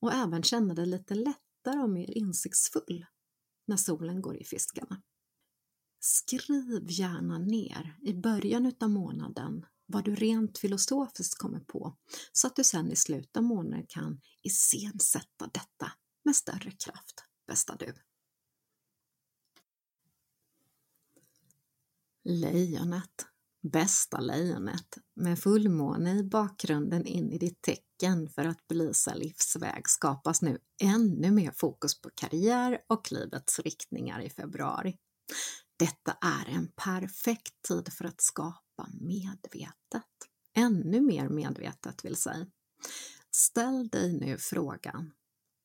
och 0.00 0.12
även 0.12 0.42
känna 0.42 0.74
dig 0.74 0.86
lite 0.86 1.14
lättare 1.14 1.78
och 1.82 1.90
mer 1.90 2.10
insiktsfull 2.10 3.06
när 3.66 3.76
solen 3.76 4.22
går 4.22 4.36
i 4.36 4.44
fiskarna. 4.44 5.02
Skriv 6.00 6.90
gärna 6.90 7.38
ner 7.38 7.98
i 8.02 8.14
början 8.14 8.72
av 8.80 8.90
månaden 8.90 9.66
vad 9.86 10.04
du 10.04 10.14
rent 10.14 10.58
filosofiskt 10.58 11.38
kommer 11.38 11.60
på 11.60 11.96
så 12.32 12.46
att 12.46 12.56
du 12.56 12.64
sen 12.64 12.92
i 12.92 12.96
slutet 12.96 13.36
av 13.36 13.42
månaden 13.42 13.86
kan 13.88 14.20
iscensätta 14.42 15.50
detta 15.52 15.92
med 16.24 16.36
större 16.36 16.70
kraft, 16.70 17.24
bästa 17.46 17.76
du. 17.76 17.94
Lejonet, 22.24 23.26
bästa 23.70 24.20
lejonet, 24.20 24.98
med 25.16 25.38
fullmåne 25.38 26.18
i 26.18 26.24
bakgrunden 26.24 27.06
in 27.06 27.32
i 27.32 27.38
ditt 27.38 27.62
tecken 27.62 28.28
för 28.28 28.44
att 28.44 28.68
belysa 28.68 29.14
livsväg 29.14 29.88
skapas 29.88 30.42
nu 30.42 30.58
ännu 30.82 31.30
mer 31.30 31.52
fokus 31.56 32.00
på 32.00 32.10
karriär 32.14 32.78
och 32.88 33.12
livets 33.12 33.58
riktningar 33.58 34.20
i 34.20 34.30
februari. 34.30 34.96
Detta 35.78 36.12
är 36.12 36.54
en 36.54 36.68
perfekt 36.76 37.62
tid 37.68 37.92
för 37.92 38.04
att 38.04 38.20
skapa 38.20 38.88
medvetet. 39.00 40.04
Ännu 40.56 41.00
mer 41.00 41.28
medvetet 41.28 42.04
vill 42.04 42.16
säga. 42.16 42.46
Ställ 43.30 43.88
dig 43.88 44.12
nu 44.12 44.38
frågan, 44.38 45.12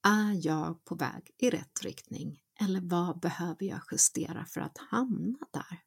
är 0.08 0.48
jag 0.48 0.86
på 0.86 0.96
väg 0.96 1.32
i 1.38 1.50
rätt 1.50 1.84
riktning 1.84 2.40
eller 2.60 2.82
vad 2.82 3.20
behöver 3.20 3.66
jag 3.66 3.82
justera 3.92 4.46
för 4.46 4.62
att 4.62 4.78
hamna 4.78 5.40
där? 5.52 5.80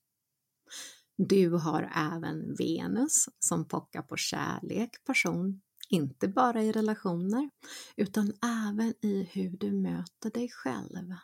Du 1.16 1.50
har 1.50 1.92
även 1.96 2.54
Venus 2.54 3.28
som 3.38 3.68
pockar 3.68 4.02
på 4.02 4.16
kärlek, 4.16 5.04
passion, 5.04 5.60
inte 5.88 6.28
bara 6.28 6.62
i 6.62 6.72
relationer 6.72 7.50
utan 7.96 8.32
även 8.68 8.94
i 9.00 9.28
hur 9.32 9.56
du 9.56 9.72
möter 9.72 10.30
dig 10.30 10.48
själv. 10.50 11.14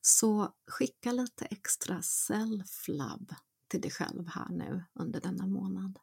Så 0.00 0.54
skicka 0.66 1.12
lite 1.12 1.44
extra 1.44 2.00
self-love 2.00 3.34
till 3.68 3.80
dig 3.80 3.90
själv 3.90 4.28
här 4.28 4.48
nu 4.48 4.84
under 4.94 5.20
denna 5.20 5.46
månad. 5.46 5.98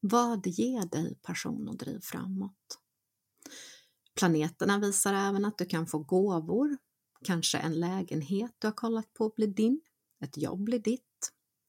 Vad 0.00 0.46
ger 0.46 0.86
dig 0.86 1.18
passion 1.22 1.68
och 1.68 1.76
driv 1.76 2.00
framåt? 2.00 2.78
Planeterna 4.14 4.78
visar 4.78 5.14
även 5.14 5.44
att 5.44 5.58
du 5.58 5.66
kan 5.66 5.86
få 5.86 5.98
gåvor, 5.98 6.76
kanske 7.24 7.58
en 7.58 7.80
lägenhet 7.80 8.54
du 8.58 8.66
har 8.66 8.72
kollat 8.72 9.14
på 9.14 9.32
blir 9.36 9.46
din, 9.46 9.80
ett 10.24 10.36
jobb 10.36 10.64
blir 10.64 10.78
ditt, 10.78 11.09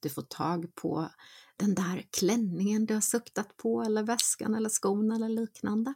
du 0.01 0.10
får 0.10 0.22
tag 0.22 0.75
på 0.75 1.10
den 1.58 1.75
där 1.75 2.08
klänningen 2.12 2.86
du 2.86 2.93
har 2.93 3.01
suktat 3.01 3.58
på 3.58 3.81
eller 3.81 4.03
väskan 4.03 4.55
eller 4.55 4.70
skon 4.70 5.12
eller 5.12 5.29
liknande. 5.29 5.93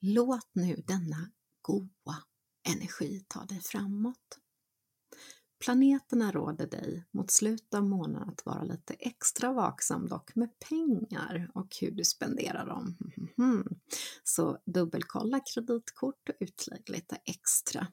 Låt 0.00 0.48
nu 0.52 0.82
denna 0.86 1.30
goa 1.62 2.16
energi 2.68 3.24
ta 3.28 3.44
dig 3.44 3.60
framåt. 3.60 4.38
Planeterna 5.58 6.32
råder 6.32 6.66
dig 6.66 7.04
mot 7.10 7.30
slutet 7.30 7.74
av 7.74 7.84
månaden 7.84 8.28
att 8.28 8.46
vara 8.46 8.62
lite 8.62 8.94
extra 8.94 9.52
vaksam 9.52 10.08
dock 10.08 10.34
med 10.34 10.58
pengar 10.58 11.50
och 11.54 11.76
hur 11.80 11.90
du 11.90 12.04
spenderar 12.04 12.66
dem. 12.66 12.96
Så 14.24 14.58
dubbelkolla 14.66 15.40
kreditkort 15.40 16.28
och 16.28 16.34
utlägg 16.40 16.90
lite 16.90 17.16
extra. 17.24 17.86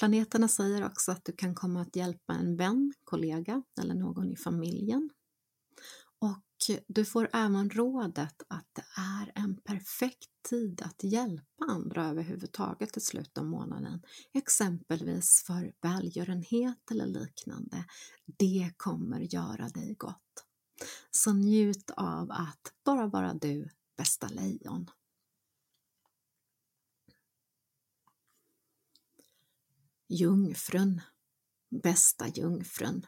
Planeterna 0.00 0.48
säger 0.48 0.86
också 0.86 1.12
att 1.12 1.24
du 1.24 1.32
kan 1.32 1.54
komma 1.54 1.80
att 1.82 1.96
hjälpa 1.96 2.32
en 2.32 2.56
vän, 2.56 2.92
kollega 3.04 3.62
eller 3.80 3.94
någon 3.94 4.30
i 4.30 4.36
familjen. 4.36 5.10
Och 6.18 6.78
du 6.86 7.04
får 7.04 7.28
även 7.32 7.70
rådet 7.70 8.42
att 8.48 8.68
det 8.72 8.84
är 8.96 9.32
en 9.34 9.56
perfekt 9.56 10.30
tid 10.48 10.82
att 10.84 11.04
hjälpa 11.04 11.64
andra 11.64 12.06
överhuvudtaget 12.06 12.96
i 12.96 13.00
slutet 13.00 13.38
av 13.38 13.44
månaden, 13.44 14.02
exempelvis 14.34 15.44
för 15.46 15.72
välgörenhet 15.82 16.90
eller 16.90 17.06
liknande. 17.06 17.84
Det 18.26 18.72
kommer 18.76 19.20
göra 19.20 19.68
dig 19.68 19.94
gott. 19.98 20.46
Så 21.10 21.32
njut 21.32 21.90
av 21.96 22.30
att 22.30 22.72
bara 22.84 23.06
vara 23.06 23.34
du, 23.34 23.68
bästa 23.96 24.28
lejon. 24.28 24.90
Jungfrun, 30.12 31.00
bästa 31.82 32.28
jungfrun. 32.28 33.06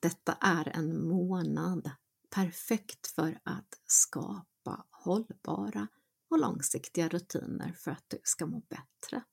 Detta 0.00 0.32
är 0.40 0.68
en 0.68 1.08
månad 1.08 1.90
perfekt 2.30 3.06
för 3.06 3.40
att 3.44 3.80
skapa 3.86 4.86
hållbara 4.90 5.88
och 6.30 6.38
långsiktiga 6.38 7.08
rutiner 7.08 7.72
för 7.72 7.90
att 7.90 8.04
du 8.08 8.18
ska 8.22 8.46
må 8.46 8.60
bättre. 8.60 9.24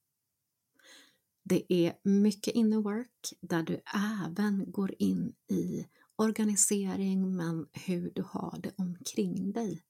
Det 1.44 1.74
är 1.74 2.00
mycket 2.04 2.56
inner 2.56 2.78
work 2.78 3.34
där 3.42 3.64
du 3.64 3.82
även 4.26 4.72
går 4.72 4.96
in 5.00 5.36
i 5.48 5.88
organisering 6.16 7.36
men 7.36 7.68
hur 7.74 8.12
du 8.16 8.22
har 8.28 8.60
det 8.64 8.74
omkring 8.78 9.52
dig. 9.52 9.84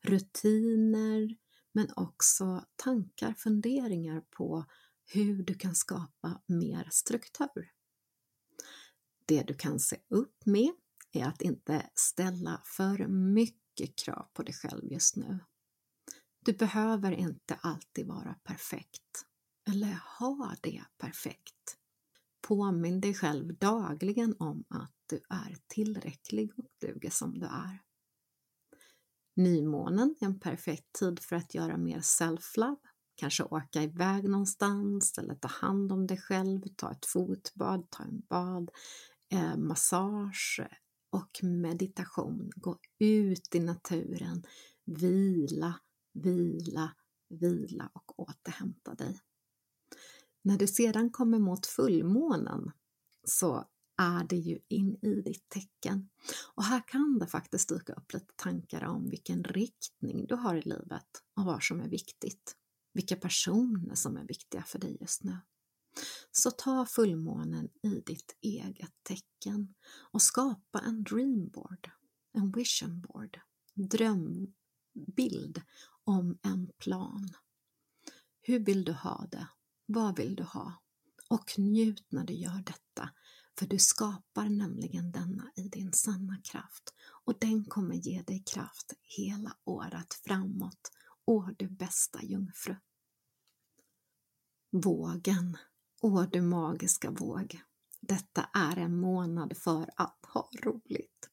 Rutiner 0.00 1.36
men 1.72 1.88
också 1.96 2.64
tankar, 2.76 3.32
funderingar 3.32 4.20
på 4.20 4.64
hur 5.06 5.42
du 5.42 5.54
kan 5.54 5.74
skapa 5.74 6.42
mer 6.46 6.88
struktur. 6.90 7.72
Det 9.26 9.42
du 9.42 9.54
kan 9.54 9.80
se 9.80 9.96
upp 10.08 10.46
med 10.46 10.72
är 11.12 11.24
att 11.24 11.42
inte 11.42 11.90
ställa 11.94 12.62
för 12.64 13.06
mycket 13.08 13.96
krav 13.96 14.28
på 14.32 14.42
dig 14.42 14.54
själv 14.54 14.84
just 14.84 15.16
nu. 15.16 15.38
Du 16.44 16.52
behöver 16.52 17.12
inte 17.12 17.54
alltid 17.54 18.06
vara 18.06 18.34
perfekt 18.44 19.26
eller 19.68 20.00
ha 20.18 20.54
det 20.62 20.84
perfekt. 20.98 21.78
Påminn 22.40 23.00
dig 23.00 23.14
själv 23.14 23.58
dagligen 23.58 24.36
om 24.38 24.64
att 24.68 24.92
du 25.06 25.16
är 25.28 25.56
tillräcklig 25.66 26.58
och 26.58 26.68
duger 26.80 27.10
som 27.10 27.38
du 27.38 27.46
är. 27.46 27.82
Nymånen 29.36 30.14
är 30.20 30.26
en 30.26 30.40
perfekt 30.40 30.92
tid 30.92 31.20
för 31.20 31.36
att 31.36 31.54
göra 31.54 31.76
mer 31.76 32.00
self-love, 32.00 32.80
kanske 33.16 33.42
åka 33.44 33.82
iväg 33.82 34.28
någonstans 34.28 35.18
eller 35.18 35.34
ta 35.34 35.48
hand 35.48 35.92
om 35.92 36.06
dig 36.06 36.18
själv, 36.18 36.60
ta 36.76 36.92
ett 36.92 37.06
fotbad, 37.06 37.90
ta 37.90 38.02
en 38.02 38.22
bad, 38.28 38.70
eh, 39.32 39.56
massage 39.56 40.60
och 41.10 41.40
meditation. 41.42 42.50
Gå 42.56 42.78
ut 42.98 43.54
i 43.54 43.60
naturen, 43.60 44.42
vila, 44.84 45.80
vila, 46.12 46.94
vila 47.28 47.90
och 47.92 48.20
återhämta 48.20 48.94
dig. 48.94 49.20
När 50.42 50.58
du 50.58 50.66
sedan 50.66 51.10
kommer 51.10 51.38
mot 51.38 51.66
fullmånen 51.66 52.70
så 53.24 53.68
är 53.96 54.24
det 54.24 54.36
ju 54.36 54.58
in 54.68 54.96
i 55.02 55.22
ditt 55.22 55.48
tecken. 55.48 56.08
Och 56.54 56.64
här 56.64 56.82
kan 56.88 57.18
det 57.18 57.26
faktiskt 57.26 57.68
dyka 57.68 57.92
upp 57.92 58.12
lite 58.12 58.34
tankar 58.36 58.84
om 58.84 59.08
vilken 59.10 59.44
riktning 59.44 60.26
du 60.26 60.34
har 60.34 60.54
i 60.54 60.62
livet 60.62 61.22
och 61.36 61.44
vad 61.44 61.62
som 61.62 61.80
är 61.80 61.88
viktigt. 61.88 62.56
Vilka 62.96 63.16
personer 63.16 63.94
som 63.94 64.16
är 64.16 64.24
viktiga 64.24 64.62
för 64.62 64.78
dig 64.78 64.96
just 65.00 65.24
nu. 65.24 65.38
Så 66.30 66.50
ta 66.50 66.86
fullmånen 66.86 67.68
i 67.82 68.02
ditt 68.06 68.36
eget 68.40 68.94
tecken 69.02 69.74
och 70.12 70.22
skapa 70.22 70.80
en 70.80 71.04
dreamboard, 71.04 71.90
en 72.32 72.52
vision 72.52 73.00
board, 73.00 73.40
drömbild 73.74 75.62
om 76.04 76.38
en 76.42 76.70
plan. 76.78 77.28
Hur 78.42 78.58
vill 78.58 78.84
du 78.84 78.92
ha 78.92 79.26
det? 79.30 79.48
Vad 79.86 80.16
vill 80.16 80.36
du 80.36 80.42
ha? 80.42 80.82
Och 81.28 81.58
njut 81.58 82.06
när 82.08 82.24
du 82.24 82.34
gör 82.34 82.62
detta, 82.66 83.10
för 83.58 83.66
du 83.66 83.78
skapar 83.78 84.48
nämligen 84.48 85.12
denna 85.12 85.52
i 85.56 85.68
din 85.68 85.92
sanna 85.92 86.40
kraft 86.44 86.94
och 87.24 87.38
den 87.38 87.64
kommer 87.64 87.94
ge 87.94 88.22
dig 88.22 88.42
kraft 88.46 88.92
hela 89.00 89.56
året 89.64 90.14
framåt. 90.14 90.90
Åh, 91.26 91.50
du 91.56 91.68
bästa 91.68 92.22
jungfru! 92.22 92.76
Vågen 94.70 95.56
Åh, 96.02 96.24
du 96.32 96.42
magiska 96.42 97.10
våg. 97.10 97.60
Detta 98.00 98.48
är 98.52 98.76
en 98.76 99.00
månad 99.00 99.56
för 99.56 99.90
att 99.96 100.18
ha 100.32 100.50
roligt. 100.62 101.30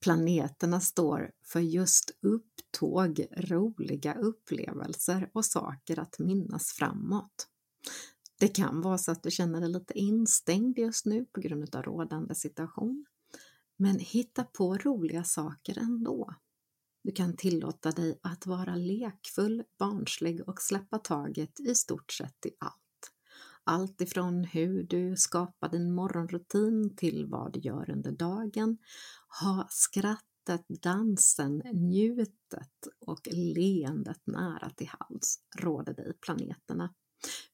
Planeterna 0.00 0.80
står 0.80 1.32
för 1.44 1.60
just 1.60 2.10
upptåg, 2.20 3.26
roliga 3.36 4.14
upplevelser 4.14 5.30
och 5.34 5.44
saker 5.44 5.98
att 5.98 6.18
minnas 6.18 6.72
framåt. 6.72 7.48
Det 8.38 8.48
kan 8.48 8.80
vara 8.80 8.98
så 8.98 9.12
att 9.12 9.22
du 9.22 9.30
känner 9.30 9.60
dig 9.60 9.70
lite 9.70 9.98
instängd 9.98 10.78
just 10.78 11.06
nu 11.06 11.24
på 11.24 11.40
grund 11.40 11.74
av 11.74 11.82
rådande 11.82 12.34
situation. 12.34 13.06
Men 13.76 13.98
hitta 13.98 14.44
på 14.44 14.76
roliga 14.76 15.24
saker 15.24 15.78
ändå. 15.78 16.34
Du 17.02 17.12
kan 17.12 17.36
tillåta 17.36 17.90
dig 17.90 18.20
att 18.22 18.46
vara 18.46 18.74
lekfull, 18.74 19.62
barnslig 19.78 20.48
och 20.48 20.60
släppa 20.60 20.98
taget 20.98 21.60
i 21.60 21.74
stort 21.74 22.12
sett 22.12 22.46
i 22.46 22.50
allt. 22.58 22.74
Allt 23.64 24.00
ifrån 24.00 24.44
hur 24.44 24.82
du 24.82 25.16
skapar 25.16 25.68
din 25.68 25.94
morgonrutin 25.94 26.96
till 26.96 27.26
vad 27.26 27.52
du 27.52 27.60
gör 27.60 27.90
under 27.90 28.12
dagen. 28.12 28.78
Ha 29.40 29.66
skrattet, 29.70 30.66
dansen, 30.82 31.62
njutet 31.72 32.88
och 33.06 33.28
leendet 33.32 34.26
nära 34.26 34.70
till 34.70 34.90
hands 34.98 35.38
råder 35.58 35.94
dig 35.94 36.12
planeterna. 36.20 36.94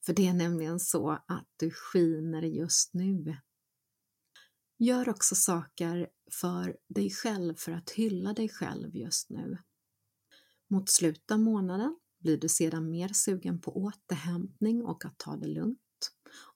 För 0.07 0.13
det 0.13 0.29
är 0.29 0.35
nämligen 0.35 0.81
så 0.81 1.11
att 1.11 1.49
du 1.57 1.71
skiner 1.71 2.43
just 2.43 2.95
nu. 2.95 3.37
Gör 4.79 5.09
också 5.09 5.35
saker 5.35 6.09
för 6.31 6.77
dig 6.89 7.11
själv 7.11 7.55
för 7.55 7.73
att 7.73 7.91
hylla 7.91 8.33
dig 8.33 8.49
själv 8.49 8.97
just 8.97 9.31
nu. 9.31 9.59
Mot 10.69 10.89
slutet 10.89 11.31
av 11.31 11.41
månaden 11.41 11.97
blir 12.19 12.37
du 12.37 12.49
sedan 12.49 12.91
mer 12.91 13.09
sugen 13.09 13.61
på 13.61 13.77
återhämtning 13.77 14.85
och 14.85 15.05
att 15.05 15.19
ta 15.19 15.37
det 15.37 15.49
lugnt. 15.49 15.81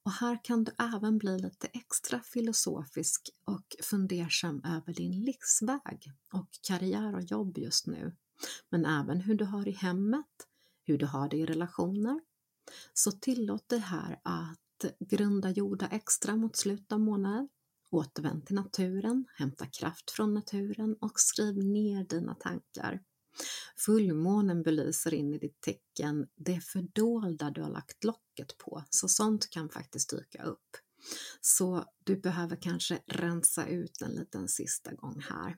Och 0.03 0.13
här 0.13 0.45
kan 0.45 0.65
du 0.65 0.73
även 0.79 1.19
bli 1.19 1.39
lite 1.39 1.67
extra 1.67 2.21
filosofisk 2.21 3.31
och 3.45 3.77
fundersam 3.83 4.63
över 4.65 4.95
din 4.95 5.25
livsväg 5.25 6.13
och 6.33 6.49
karriär 6.63 7.15
och 7.15 7.23
jobb 7.23 7.59
just 7.59 7.87
nu. 7.87 8.17
Men 8.71 8.85
även 8.85 9.21
hur 9.21 9.35
du 9.35 9.45
har 9.45 9.69
i 9.69 9.73
hemmet, 9.73 10.27
hur 10.85 10.99
du 10.99 11.07
har 11.07 11.29
det 11.29 11.37
i 11.37 11.47
relationer. 11.47 12.21
Så 12.95 13.13
tillåt 13.13 13.69
dig 13.69 13.79
här 13.79 14.21
att 14.25 14.85
grunda 15.01 15.51
jorda 15.51 15.87
extra 15.87 16.37
mot 16.37 16.57
slutet 16.57 16.93
av 16.93 17.01
månaden. 17.01 17.49
Återvänd 17.91 18.47
till 18.47 18.55
naturen, 18.55 19.27
hämta 19.35 19.67
kraft 19.67 20.11
från 20.11 20.35
naturen 20.35 20.97
och 21.01 21.21
skriv 21.21 21.65
ner 21.65 22.05
dina 22.05 22.35
tankar. 22.35 23.03
Fullmånen 23.77 24.63
belyser 24.63 25.15
in 25.15 25.35
i 25.35 25.39
ditt 25.39 25.61
tecken 25.61 26.27
det 26.37 26.61
fördolda 26.61 27.51
du 27.51 27.63
har 27.63 27.71
lagt 27.71 28.05
locket 28.05 28.59
på, 28.59 28.85
så 28.91 29.09
sånt 29.09 29.51
kan 29.51 29.69
faktiskt 29.69 30.11
dyka 30.11 30.43
upp. 30.43 30.77
Så 31.41 31.85
du 32.05 32.17
behöver 32.17 32.57
kanske 32.57 33.01
rensa 33.07 33.67
ut 33.67 34.03
en 34.03 34.11
liten 34.11 34.49
sista 34.49 34.95
gång 34.95 35.23
här. 35.29 35.57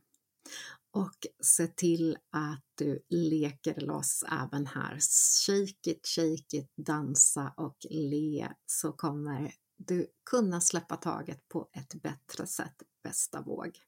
Och 0.91 1.27
se 1.43 1.67
till 1.67 2.19
att 2.31 2.65
du 2.75 3.05
leker 3.09 3.81
loss 3.81 4.25
även 4.43 4.67
här. 4.67 4.99
Shake 5.47 5.91
it, 5.91 6.07
shake 6.07 6.57
it, 6.57 6.73
dansa 6.77 7.55
och 7.57 7.77
le 7.91 8.53
så 8.67 8.93
kommer 8.93 9.55
du 9.87 10.07
kunna 10.25 10.61
släppa 10.61 10.97
taget 10.97 11.49
på 11.49 11.69
ett 11.73 11.95
bättre 11.95 12.47
sätt 12.47 12.83
bästa 13.03 13.43
våg. 13.43 13.79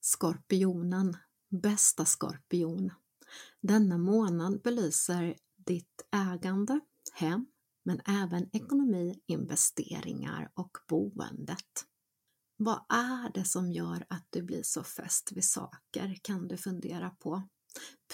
Skorpionen 0.00 1.16
Bästa 1.62 2.04
skorpion. 2.04 2.92
Denna 3.60 3.98
månad 3.98 4.62
belyser 4.62 5.36
ditt 5.56 6.02
ägande, 6.10 6.80
hem, 7.12 7.46
men 7.82 8.00
även 8.06 8.56
ekonomi, 8.56 9.20
investeringar 9.26 10.50
och 10.54 10.78
boendet. 10.88 11.86
Vad 12.56 12.84
är 12.88 13.32
det 13.34 13.44
som 13.44 13.72
gör 13.72 14.06
att 14.08 14.26
du 14.30 14.42
blir 14.42 14.62
så 14.62 14.84
fäst 14.84 15.32
vid 15.32 15.44
saker 15.44 16.18
kan 16.22 16.48
du 16.48 16.56
fundera 16.56 17.10
på. 17.10 17.42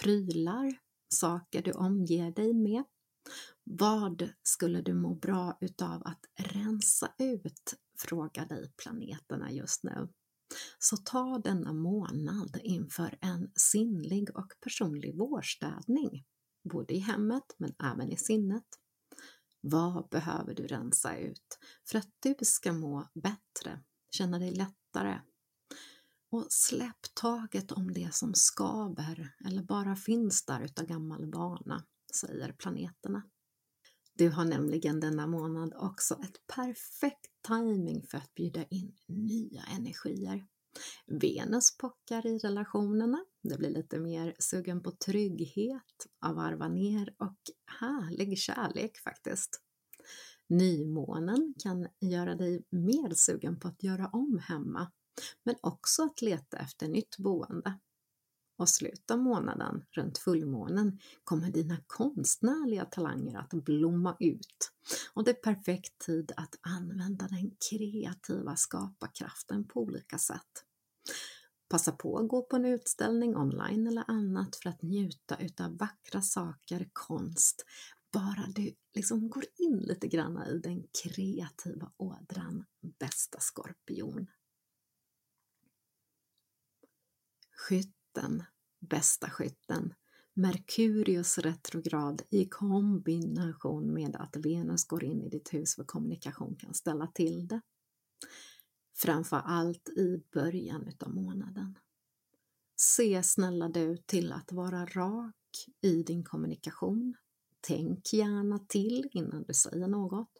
Prylar, 0.00 0.78
saker 1.08 1.62
du 1.62 1.72
omger 1.72 2.30
dig 2.30 2.54
med. 2.54 2.84
Vad 3.64 4.30
skulle 4.42 4.82
du 4.82 4.94
må 4.94 5.14
bra 5.14 5.58
utav 5.60 6.02
att 6.04 6.24
rensa 6.36 7.12
ut? 7.18 7.74
Frågar 7.98 8.46
dig 8.46 8.72
planeterna 8.76 9.52
just 9.52 9.84
nu. 9.84 10.08
Så 10.78 10.96
ta 10.96 11.38
denna 11.38 11.72
månad 11.72 12.58
inför 12.62 13.18
en 13.20 13.52
sinnlig 13.54 14.36
och 14.36 14.52
personlig 14.60 15.18
vårstädning, 15.18 16.24
både 16.72 16.94
i 16.94 16.98
hemmet 16.98 17.54
men 17.58 17.74
även 17.82 18.10
i 18.10 18.16
sinnet. 18.16 18.64
Vad 19.60 20.08
behöver 20.08 20.54
du 20.54 20.66
rensa 20.66 21.16
ut 21.16 21.58
för 21.88 21.98
att 21.98 22.08
du 22.20 22.34
ska 22.40 22.72
må 22.72 23.08
bättre, 23.14 23.80
känna 24.10 24.38
dig 24.38 24.50
lättare? 24.50 25.20
Och 26.30 26.46
släpp 26.48 27.14
taget 27.14 27.72
om 27.72 27.92
det 27.92 28.14
som 28.14 28.34
skaver 28.34 29.34
eller 29.46 29.62
bara 29.62 29.96
finns 29.96 30.44
där 30.44 30.60
utav 30.60 30.86
gammal 30.86 31.30
vana, 31.30 31.84
säger 32.14 32.52
planeterna. 32.52 33.22
Du 34.14 34.28
har 34.28 34.44
nämligen 34.44 35.00
denna 35.00 35.26
månad 35.26 35.74
också 35.76 36.14
ett 36.14 36.46
perfekt 36.56 37.26
timing 37.48 38.06
för 38.06 38.18
att 38.18 38.34
bjuda 38.34 38.64
in 38.64 38.96
nya 39.06 39.62
energier. 39.62 40.46
Venus 41.06 41.76
pockar 41.76 42.26
i 42.26 42.38
relationerna, 42.38 43.24
det 43.42 43.58
blir 43.58 43.70
lite 43.70 43.98
mer 43.98 44.36
sugen 44.38 44.82
på 44.82 44.90
trygghet, 44.90 46.06
av 46.20 46.34
varva 46.34 46.68
ner 46.68 47.14
och 47.18 47.38
härlig 47.80 48.38
kärlek 48.38 48.98
faktiskt. 48.98 49.60
Nymånen 50.48 51.54
kan 51.58 51.88
göra 52.00 52.34
dig 52.34 52.64
mer 52.70 53.14
sugen 53.14 53.60
på 53.60 53.68
att 53.68 53.82
göra 53.82 54.08
om 54.08 54.38
hemma, 54.42 54.92
men 55.44 55.54
också 55.60 56.02
att 56.02 56.22
leta 56.22 56.58
efter 56.58 56.88
nytt 56.88 57.16
boende 57.18 57.78
och 58.60 58.68
slutet 58.68 59.10
av 59.10 59.18
månaden, 59.18 59.84
runt 59.90 60.18
fullmånen, 60.18 60.98
kommer 61.24 61.50
dina 61.50 61.76
konstnärliga 61.86 62.84
talanger 62.84 63.38
att 63.38 63.50
blomma 63.50 64.16
ut. 64.20 64.72
Och 65.14 65.24
det 65.24 65.30
är 65.30 65.34
perfekt 65.52 65.98
tid 65.98 66.32
att 66.36 66.54
använda 66.60 67.28
den 67.28 67.50
kreativa 67.70 68.56
skaparkraften 68.56 69.64
på 69.64 69.80
olika 69.80 70.18
sätt. 70.18 70.64
Passa 71.68 71.92
på 71.92 72.18
att 72.18 72.28
gå 72.28 72.42
på 72.42 72.56
en 72.56 72.64
utställning 72.64 73.36
online 73.36 73.86
eller 73.86 74.04
annat 74.08 74.56
för 74.56 74.68
att 74.68 74.82
njuta 74.82 75.36
utav 75.36 75.76
vackra 75.76 76.22
saker, 76.22 76.88
konst, 76.92 77.64
bara 78.12 78.46
du 78.54 78.74
liksom 78.94 79.28
går 79.30 79.44
in 79.56 79.78
lite 79.78 80.08
grann 80.08 80.42
i 80.48 80.58
den 80.58 80.84
kreativa 81.02 81.92
ådran, 81.96 82.64
bästa 82.98 83.40
skorpion. 83.40 84.26
Skytt 87.56 87.99
skytten, 88.10 88.44
bästa 88.80 89.30
skytten, 89.30 89.94
Merkurius 90.34 91.38
retrograd 91.38 92.22
i 92.30 92.44
kombination 92.44 93.92
med 93.94 94.16
att 94.16 94.36
Venus 94.36 94.84
går 94.84 95.04
in 95.04 95.22
i 95.22 95.28
ditt 95.28 95.54
hus 95.54 95.76
för 95.76 95.84
kommunikation 95.84 96.56
kan 96.56 96.74
ställa 96.74 97.06
till 97.06 97.48
det. 97.48 97.60
Framför 98.96 99.36
allt 99.36 99.88
i 99.88 100.22
början 100.32 100.86
utav 100.86 101.14
månaden. 101.14 101.78
Se 102.76 103.22
snälla 103.22 103.68
du 103.68 103.96
till 103.96 104.32
att 104.32 104.52
vara 104.52 104.86
rak 104.86 105.66
i 105.80 106.02
din 106.02 106.24
kommunikation. 106.24 107.14
Tänk 107.60 108.12
gärna 108.12 108.58
till 108.58 109.08
innan 109.12 109.42
du 109.42 109.54
säger 109.54 109.88
något 109.88 110.30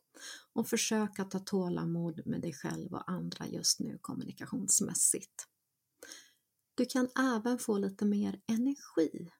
och 0.53 0.69
försök 0.69 1.19
att 1.19 1.33
ha 1.33 1.41
tålamod 1.41 2.27
med 2.27 2.41
dig 2.41 2.53
själv 2.53 2.93
och 2.93 3.11
andra 3.11 3.47
just 3.47 3.81
nu 3.81 3.99
kommunikationsmässigt. 4.01 5.50
Du 6.81 6.87
kan 6.87 7.09
även 7.19 7.59
få 7.59 7.79
lite 7.79 8.05
mer 8.05 8.41
energi 8.47 9.33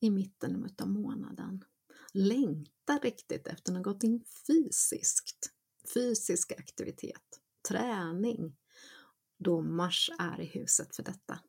i 0.00 0.10
mitten 0.10 0.70
av 0.78 0.88
månaden. 0.88 1.64
Längta 2.12 2.98
riktigt 2.98 3.46
efter 3.46 3.72
något 3.72 4.02
fysiskt, 4.46 5.52
fysisk 5.94 6.52
aktivitet, 6.52 7.40
träning, 7.68 8.56
då 9.38 9.62
Mars 9.62 10.10
är 10.18 10.40
i 10.40 10.44
huset 10.44 10.96
för 10.96 11.02
detta. 11.02 11.40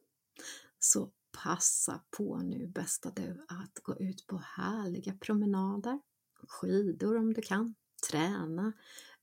Så 0.79 1.11
passa 1.43 2.03
på 2.17 2.37
nu 2.37 2.67
bästa 2.67 3.11
du 3.11 3.45
att 3.47 3.79
gå 3.83 3.99
ut 3.99 4.27
på 4.27 4.37
härliga 4.37 5.13
promenader, 5.13 5.99
skidor 6.47 7.17
om 7.17 7.33
du 7.33 7.41
kan, 7.41 7.75
träna, 8.09 8.73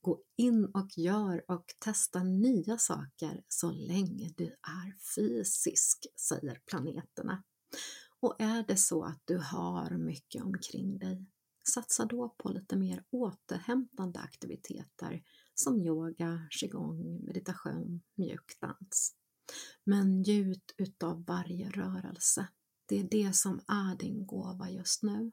Gå 0.01 0.23
in 0.37 0.65
och 0.65 0.99
gör 0.99 1.45
och 1.49 1.75
testa 1.79 2.23
nya 2.23 2.79
saker 2.79 3.43
så 3.49 3.71
länge 3.71 4.31
du 4.37 4.47
är 4.47 5.15
fysisk, 5.15 6.07
säger 6.17 6.61
planeterna. 6.67 7.43
Och 8.21 8.37
är 8.39 8.65
det 8.69 8.77
så 8.77 9.05
att 9.05 9.23
du 9.25 9.39
har 9.39 9.91
mycket 9.91 10.43
omkring 10.43 10.99
dig, 10.99 11.27
satsa 11.69 12.05
då 12.05 12.29
på 12.39 12.49
lite 12.49 12.77
mer 12.77 13.05
återhämtande 13.11 14.21
aktiviteter 14.21 15.23
som 15.55 15.83
yoga, 15.83 16.49
qigong, 16.51 17.25
meditation, 17.25 18.01
mjukdans. 18.15 19.15
Men 19.85 20.21
njut 20.21 20.75
utav 20.77 21.25
varje 21.25 21.71
rörelse. 21.71 22.49
Det 22.87 23.01
är 23.01 23.05
det 23.05 23.37
som 23.37 23.61
är 23.67 23.97
din 23.97 24.27
gåva 24.27 24.71
just 24.71 25.03
nu. 25.03 25.33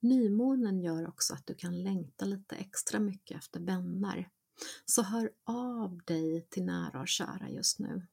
Nymånen 0.00 0.80
gör 0.80 1.08
också 1.08 1.34
att 1.34 1.46
du 1.46 1.54
kan 1.54 1.82
längta 1.82 2.24
lite 2.24 2.56
extra 2.56 3.00
mycket 3.00 3.38
efter 3.38 3.60
vänner. 3.60 4.30
Så 4.84 5.02
hör 5.02 5.30
av 5.44 5.98
dig 6.04 6.46
till 6.50 6.64
nära 6.64 7.00
och 7.00 7.08
kära 7.08 7.48
just 7.50 7.78
nu. 7.78 8.06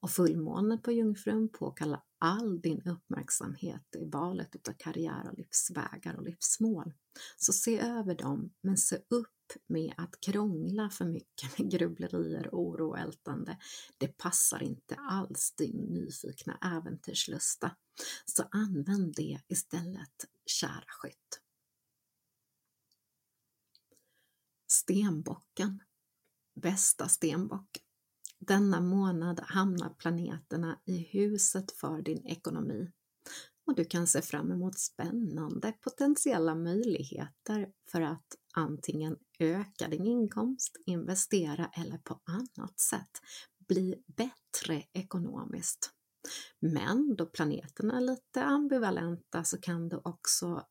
Och 0.00 0.10
fullmånen 0.10 0.82
på 0.82 0.92
Jungfrun 0.92 1.48
påkallar 1.48 2.02
all 2.18 2.60
din 2.60 2.82
uppmärksamhet 2.88 3.96
i 3.96 4.04
valet 4.04 4.68
av 4.68 4.72
karriär 4.78 5.28
och 5.28 5.38
livsvägar 5.38 6.14
och 6.16 6.22
livsmål. 6.22 6.92
Så 7.36 7.52
se 7.52 7.80
över 7.80 8.14
dem, 8.14 8.52
men 8.60 8.76
se 8.76 8.96
upp 8.96 9.28
med 9.66 9.94
att 9.96 10.20
krångla 10.20 10.90
för 10.90 11.04
mycket 11.04 11.58
med 11.58 11.70
grubblerier, 11.70 12.48
oro 12.52 12.88
och 12.88 12.98
ältande. 12.98 13.58
Det 13.98 14.08
passar 14.08 14.62
inte 14.62 14.94
alls 14.94 15.54
din 15.56 15.76
nyfikna 15.76 16.58
äventyrslusta. 16.62 17.76
Så 18.24 18.44
använd 18.50 19.14
det 19.16 19.40
istället, 19.48 20.26
kära 20.46 20.84
skytt. 20.86 21.40
Stenbocken. 24.66 25.82
Bästa 26.54 27.08
stenbock. 27.08 27.82
Denna 28.38 28.80
månad 28.80 29.40
hamnar 29.40 29.94
planeterna 29.94 30.80
i 30.84 30.98
huset 30.98 31.72
för 31.72 32.02
din 32.02 32.26
ekonomi 32.26 32.92
och 33.66 33.74
du 33.74 33.84
kan 33.84 34.06
se 34.06 34.22
fram 34.22 34.52
emot 34.52 34.78
spännande 34.78 35.72
potentiella 35.72 36.54
möjligheter 36.54 37.72
för 37.90 38.00
att 38.00 38.36
antingen 38.52 39.16
öka 39.38 39.88
din 39.88 40.06
inkomst, 40.06 40.76
investera 40.86 41.70
eller 41.76 41.98
på 41.98 42.20
annat 42.24 42.80
sätt 42.80 43.20
bli 43.68 43.94
bättre 44.16 44.82
ekonomiskt. 44.92 45.90
Men 46.60 47.16
då 47.16 47.26
planeterna 47.26 47.96
är 47.96 48.00
lite 48.00 48.44
ambivalenta 48.44 49.44
så 49.44 49.60
kan 49.60 49.88
du 49.88 50.00
också 50.04 50.66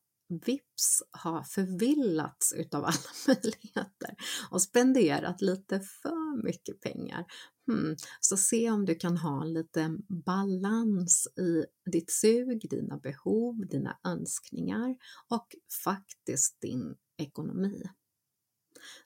vips 0.46 1.02
ha 1.22 1.44
förvillats 1.44 2.52
utav 2.52 2.84
alla 2.84 2.94
möjligheter 3.26 4.16
och 4.50 4.62
spenderat 4.62 5.40
lite 5.40 5.80
för 5.80 6.44
mycket 6.44 6.80
pengar. 6.80 7.24
Hmm. 7.66 7.96
Så 8.20 8.36
se 8.36 8.70
om 8.70 8.84
du 8.84 8.94
kan 8.94 9.16
ha 9.16 9.44
lite 9.44 9.96
balans 10.24 11.28
i 11.38 11.64
ditt 11.90 12.10
sug, 12.10 12.70
dina 12.70 12.98
behov, 12.98 13.66
dina 13.66 13.98
önskningar 14.04 14.96
och 15.28 15.46
faktiskt 15.84 16.60
din 16.60 16.94
ekonomi. 17.22 17.82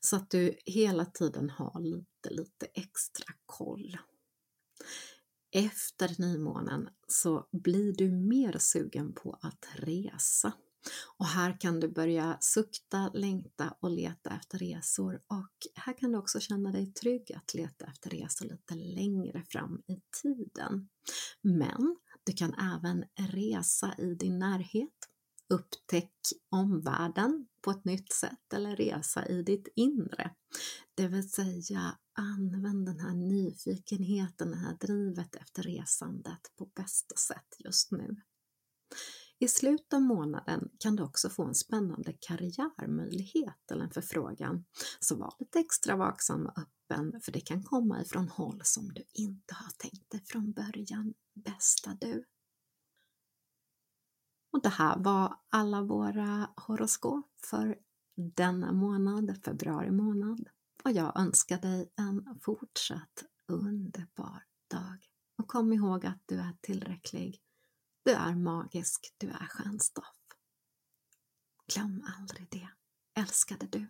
Så 0.00 0.16
att 0.16 0.30
du 0.30 0.56
hela 0.66 1.04
tiden 1.04 1.50
har 1.50 1.80
lite, 1.80 2.30
lite 2.30 2.66
extra 2.66 3.34
koll. 3.46 3.96
Efter 5.52 6.20
nymånen 6.20 6.88
så 7.08 7.48
blir 7.52 7.92
du 7.92 8.10
mer 8.10 8.58
sugen 8.58 9.12
på 9.14 9.38
att 9.42 9.68
resa 9.74 10.52
och 11.16 11.26
här 11.26 11.60
kan 11.60 11.80
du 11.80 11.88
börja 11.88 12.38
sukta, 12.40 13.10
längta 13.14 13.76
och 13.80 13.90
leta 13.90 14.30
efter 14.30 14.58
resor 14.58 15.20
och 15.26 15.52
här 15.74 15.98
kan 15.98 16.12
du 16.12 16.18
också 16.18 16.40
känna 16.40 16.72
dig 16.72 16.92
trygg 16.92 17.32
att 17.32 17.54
leta 17.54 17.86
efter 17.86 18.10
resor 18.10 18.46
lite 18.46 18.74
längre 18.74 19.44
fram 19.48 19.82
i 19.86 20.00
tiden. 20.22 20.88
Men 21.42 21.96
du 22.24 22.32
kan 22.32 22.54
även 22.54 23.04
resa 23.16 23.94
i 23.98 24.14
din 24.14 24.38
närhet, 24.38 25.08
upptäck 25.48 26.12
omvärlden 26.50 27.46
på 27.60 27.70
ett 27.70 27.84
nytt 27.84 28.12
sätt 28.12 28.52
eller 28.52 28.76
resa 28.76 29.26
i 29.26 29.42
ditt 29.42 29.68
inre. 29.74 30.34
Det 30.94 31.08
vill 31.08 31.30
säga 31.30 31.98
använd 32.12 32.86
den 32.86 33.00
här 33.00 33.14
nyfikenheten, 33.14 34.50
det 34.50 34.56
här 34.56 34.76
drivet 34.80 35.34
efter 35.34 35.62
resandet 35.62 36.52
på 36.56 36.70
bästa 36.74 37.16
sätt 37.16 37.56
just 37.58 37.90
nu. 37.90 38.16
I 39.38 39.48
slutet 39.48 39.92
av 39.92 40.02
månaden 40.02 40.70
kan 40.78 40.96
du 40.96 41.02
också 41.02 41.30
få 41.30 41.44
en 41.44 41.54
spännande 41.54 42.12
karriärmöjlighet 42.20 43.70
eller 43.70 43.84
en 43.84 43.90
förfrågan. 43.90 44.64
Så 45.00 45.16
var 45.16 45.34
lite 45.38 45.58
extra 45.58 45.96
vaksam 45.96 46.46
och 46.46 46.58
öppen 46.58 47.20
för 47.20 47.32
det 47.32 47.40
kan 47.40 47.62
komma 47.62 48.02
ifrån 48.02 48.28
håll 48.28 48.60
som 48.64 48.88
du 48.94 49.04
inte 49.12 49.54
har 49.54 49.70
tänkt 49.78 50.10
dig 50.10 50.24
från 50.26 50.52
början, 50.52 51.14
bästa 51.34 51.96
du. 52.00 52.24
Och 54.56 54.62
det 54.62 54.68
här 54.68 54.96
var 54.98 55.36
alla 55.48 55.82
våra 55.82 56.50
horoskop 56.56 57.30
för 57.44 57.78
denna 58.16 58.72
månad, 58.72 59.38
februari 59.44 59.90
månad. 59.90 60.48
Och 60.84 60.92
jag 60.92 61.20
önskar 61.20 61.58
dig 61.58 61.92
en 61.96 62.38
fortsatt 62.42 63.24
underbar 63.48 64.44
dag. 64.70 64.98
Och 65.38 65.48
kom 65.48 65.72
ihåg 65.72 66.06
att 66.06 66.22
du 66.26 66.38
är 66.38 66.56
tillräcklig. 66.60 67.40
Du 68.04 68.12
är 68.12 68.34
magisk, 68.34 69.14
du 69.18 69.28
är 69.28 69.46
stjärnstoff. 69.46 70.16
Glöm 71.74 72.04
aldrig 72.18 72.46
det, 72.50 72.68
älskade 73.14 73.66
du. 73.66 73.86